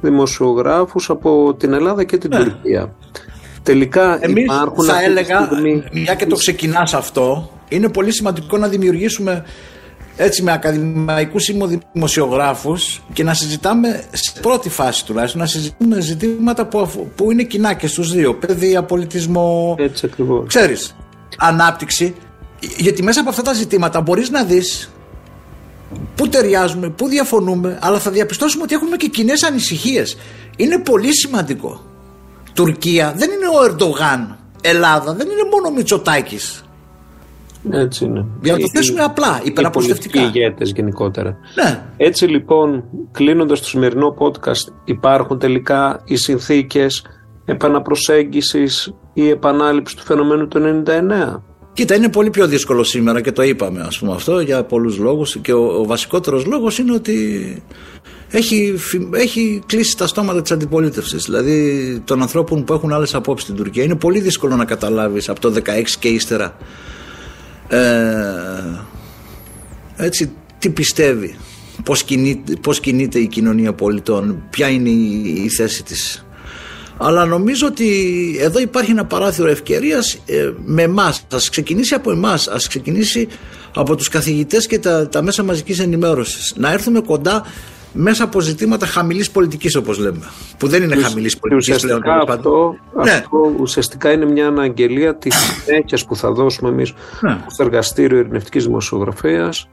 δημοσιογράφους 0.00 1.10
από 1.10 1.54
την 1.54 1.72
Ελλάδα 1.72 2.04
και 2.04 2.16
την 2.18 2.30
Τουρκία. 2.30 2.94
Τελικά 3.62 4.18
Εμείς 4.24 4.44
υπάρχουν 4.44 4.84
θα 4.84 4.92
αυτή 4.92 5.04
τη 5.04 5.10
έλεγα, 5.10 5.44
στιγμή- 5.44 5.84
μια 5.92 6.14
και 6.14 6.26
το 6.26 6.36
ξεκινάς 6.36 6.94
αυτό, 6.94 7.50
είναι 7.68 7.88
πολύ 7.88 8.12
σημαντικό 8.12 8.56
να 8.56 8.68
δημιουργήσουμε 8.68 9.44
έτσι 10.16 10.42
με 10.42 10.52
ακαδημαϊκούς 10.52 11.48
ή 11.48 11.56
δημοσιογράφους 11.92 13.02
και 13.12 13.22
να 13.22 13.34
συζητάμε 13.34 14.04
σε 14.12 14.32
πρώτη 14.40 14.68
φάση 14.68 15.04
τουλάχιστον 15.04 15.40
να 15.40 15.46
συζητούμε 15.46 16.00
ζητήματα 16.00 16.66
που, 16.66 16.78
αφου- 16.80 17.06
που 17.14 17.30
είναι 17.30 17.42
κοινά 17.42 17.74
και 17.74 17.86
στους 17.86 18.12
δύο 18.12 18.34
παιδεία, 18.34 18.82
πολιτισμό 18.82 19.74
Έτσι 19.78 20.06
ακριβώς. 20.06 20.46
ξέρεις 20.46 20.96
ανάπτυξη 21.38 22.14
γιατί 22.76 23.02
μέσα 23.02 23.20
από 23.20 23.28
αυτά 23.28 23.42
τα 23.42 23.52
ζητήματα 23.52 24.00
μπορείς 24.00 24.30
να 24.30 24.44
δεις 24.44 24.90
πού 26.14 26.28
ταιριάζουμε, 26.28 26.88
πού 26.88 27.08
διαφωνούμε 27.08 27.78
αλλά 27.82 27.98
θα 27.98 28.10
διαπιστώσουμε 28.10 28.62
ότι 28.62 28.74
έχουμε 28.74 28.96
και 28.96 29.06
κοινές 29.08 29.42
ανησυχίες 29.42 30.16
είναι 30.56 30.78
πολύ 30.78 31.16
σημαντικό 31.16 31.80
Τουρκία 32.52 33.12
δεν 33.16 33.30
είναι 33.30 33.46
ο 33.60 33.64
Ερντογάν. 33.64 34.38
Ελλάδα 34.60 35.14
δεν 35.14 35.26
είναι 35.30 35.48
μόνο 35.52 35.68
ο 35.68 35.72
Μητσοτάκης. 35.72 36.64
Έτσι 37.70 38.04
είναι. 38.04 38.26
Για 38.42 38.52
να 38.52 38.58
το 38.58 38.64
Οι- 38.66 38.76
θέσουμε 38.76 39.02
απλά, 39.02 39.38
οι 39.42 39.46
υπεραπλουστευτικά. 39.46 40.18
πολιτικοί 40.20 40.38
ηγέτες 40.38 40.70
γενικότερα. 40.74 41.36
Ναι. 41.64 41.82
Έτσι 41.96 42.26
λοιπόν, 42.26 42.84
κλείνοντας 43.12 43.60
το 43.60 43.66
σημερινό 43.66 44.14
podcast, 44.18 44.72
υπάρχουν 44.84 45.38
τελικά 45.38 46.00
οι 46.04 46.16
συνθήκες 46.16 47.04
επαναπροσέγγισης 47.44 48.94
ή 49.12 49.28
επανάληψης 49.28 49.96
του 49.96 50.04
φαινομένου 50.04 50.48
του 50.48 50.58
99. 50.58 51.42
Κοίτα, 51.72 51.94
είναι 51.94 52.08
πολύ 52.08 52.30
πιο 52.30 52.46
δύσκολο 52.46 52.82
σήμερα 52.82 53.20
και 53.20 53.32
το 53.32 53.42
είπαμε 53.42 53.80
ας 53.80 53.98
πούμε 53.98 54.12
αυτό 54.12 54.40
για 54.40 54.64
πολλούς 54.64 54.98
λόγους 54.98 55.36
και 55.36 55.52
ο, 55.52 55.64
ο 55.80 55.84
βασικότερος 55.84 56.46
λόγος 56.46 56.78
είναι 56.78 56.92
ότι 56.92 57.62
έχει, 58.30 58.74
φυ- 58.76 59.14
έχει 59.14 59.62
κλείσει 59.66 59.96
τα 59.96 60.06
στόματα 60.06 60.42
της 60.42 60.50
αντιπολίτευσης 60.52 61.24
δηλαδή 61.24 62.00
των 62.04 62.22
ανθρώπων 62.22 62.64
που 62.64 62.72
έχουν 62.72 62.92
άλλες 62.92 63.14
απόψεις 63.14 63.48
στην 63.48 63.56
Τουρκία 63.62 63.82
είναι 63.84 63.96
πολύ 63.96 64.20
δύσκολο 64.20 64.56
να 64.56 64.64
καταλάβεις 64.64 65.28
από 65.28 65.40
το 65.40 65.50
16 65.50 65.96
και 65.98 66.08
ύστερα 66.08 66.56
ε, 67.68 67.80
έτσι 69.96 70.30
τι 70.58 70.70
πιστεύει 70.70 71.36
πώς 71.84 72.02
κινείται, 72.02 72.56
πώς 72.60 72.80
κινείται 72.80 73.18
η 73.18 73.26
κοινωνία 73.26 73.72
πολιτών 73.72 74.42
ποια 74.50 74.68
είναι 74.68 74.88
η, 74.88 75.42
η 75.44 75.48
θέση 75.48 75.82
της 75.82 76.26
αλλά 76.98 77.24
νομίζω 77.24 77.66
ότι 77.66 77.88
εδώ 78.40 78.58
υπάρχει 78.58 78.90
ένα 78.90 79.04
παράθυρο 79.04 79.48
ευκαιρίας 79.48 80.18
με 80.64 80.82
εμάς. 80.82 81.18
Α 81.18 81.36
ξεκινήσει 81.50 81.94
από 81.94 82.10
εμάς, 82.10 82.48
ας 82.48 82.68
ξεκινήσει 82.68 83.28
από 83.74 83.96
τους 83.96 84.08
καθηγητές 84.08 84.66
και 84.66 84.78
τα, 84.78 85.08
τα 85.08 85.22
μέσα 85.22 85.42
μαζικής 85.42 85.78
ενημέρωσης. 85.78 86.54
Να 86.56 86.72
έρθουμε 86.72 87.00
κοντά 87.00 87.46
μέσα 87.98 88.24
από 88.24 88.40
ζητήματα 88.40 88.86
χαμηλής 88.86 89.30
πολιτικής, 89.30 89.74
όπως 89.76 89.98
λέμε. 89.98 90.22
Που 90.58 90.66
δεν 90.68 90.82
είναι 90.82 90.96
χαμηλής 90.96 91.34
Και 91.34 91.40
πολιτική 91.40 91.40
πλέον. 91.40 91.58
ουσιαστικά 91.58 92.00
τέλος 92.00 92.24
πάντων. 92.26 92.52
αυτό, 92.94 93.02
Ναι. 93.04 93.10
αυτό 93.10 93.52
ουσιαστικά 93.60 94.12
είναι 94.12 94.24
μια 94.26 94.46
αναγγελία 94.46 95.16
της 95.16 95.34
συνέχειας 95.64 96.04
που 96.04 96.16
θα 96.16 96.32
δώσουμε 96.32 96.68
εμείς 96.68 96.92
Ναι. 97.20 97.38
στο 97.46 97.62
εργαστήριο 97.64 98.18
ειρηνευτικής 98.18 98.64
δημοσιογραφίας 98.64 99.68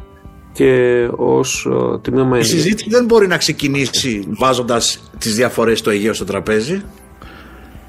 και 0.53 1.07
ως 1.15 1.67
τμήμα 2.01 2.38
Η 2.38 2.43
συζήτηση 2.43 2.89
δεν 2.89 3.05
μπορεί 3.05 3.27
να 3.27 3.38
ξεκινήσει 3.38 4.27
βάζοντας 4.39 5.12
τις 5.17 5.36
διαφορές 5.36 5.79
στο 5.79 5.89
Αιγαίο 5.89 6.13
στο 6.13 6.25
τραπέζι. 6.25 6.81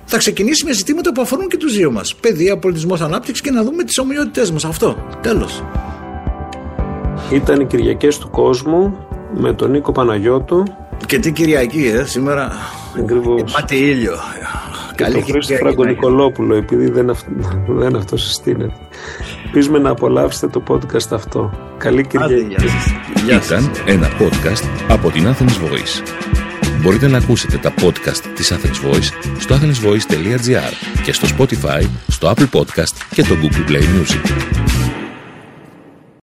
Θα 0.04 0.18
ξεκινήσει 0.18 0.64
με 0.64 0.72
ζητήματα 0.72 1.12
που 1.12 1.20
αφορούν 1.20 1.48
και 1.48 1.56
τους 1.56 1.74
δύο 1.76 1.90
μας. 1.90 2.14
Παιδεία, 2.14 2.58
πολιτισμός, 2.58 3.00
ανάπτυξη 3.00 3.42
και 3.42 3.50
να 3.50 3.62
δούμε 3.62 3.82
τις 3.84 3.98
ομοιότητές 3.98 4.50
μας. 4.50 4.64
Αυτό. 4.64 4.96
Τέλος. 5.22 5.62
Ήταν 7.32 7.60
οι 7.60 7.66
Κυριακές 7.66 8.18
του 8.18 8.30
κόσμου 8.30 9.06
με 9.36 9.52
τον 9.52 9.70
Νίκο 9.70 9.92
Παναγιώτου. 9.92 10.62
Και 11.06 11.18
τι 11.18 11.32
Κυριακή, 11.32 11.92
ε, 11.94 12.04
σήμερα. 12.04 12.52
Ακριβώς. 12.98 13.52
Πάτε 13.52 13.74
ήλιο. 13.74 14.14
Και 14.96 15.04
τον 15.04 15.12
Χρήστο 15.12 15.38
Κυριακή 15.38 15.62
Φράγκο 15.62 15.82
να 15.82 15.90
έχει. 15.90 15.98
Νικολόπουλο, 15.98 16.54
επειδή 16.54 16.90
δεν, 16.90 17.10
αυ... 17.10 17.20
δεν 17.80 17.96
αυτός 17.96 18.22
συστήνεται. 18.22 18.72
Ελπίζουμε 19.44 19.78
να 19.78 19.90
απολαύσετε 19.90 20.46
το 20.46 20.62
podcast 20.68 21.12
αυτό. 21.12 21.50
Καλή 21.78 22.06
Άντε, 22.14 22.34
Κυριακή. 22.34 22.46
γεια 22.48 22.68
σας. 22.68 22.92
Γεια 23.24 23.40
σας. 23.40 23.64
Ήταν 23.64 23.70
ένα 23.86 24.08
podcast 24.08 24.68
από 24.88 25.10
την 25.10 25.26
Athens 25.26 25.42
Voice. 25.42 26.02
Μπορείτε 26.82 27.08
να 27.08 27.18
ακούσετε 27.18 27.56
τα 27.56 27.74
podcast 27.82 28.22
της 28.34 28.52
Athens 28.52 28.90
Voice 28.90 29.08
στο 29.38 29.54
athensvoice.gr 29.54 30.72
και 31.02 31.12
στο 31.12 31.28
Spotify, 31.38 31.86
στο 32.08 32.32
Apple 32.36 32.58
Podcast 32.58 32.94
και 33.10 33.22
το 33.22 33.34
Google 33.42 33.70
Play 33.70 33.82
Music. 33.82 34.73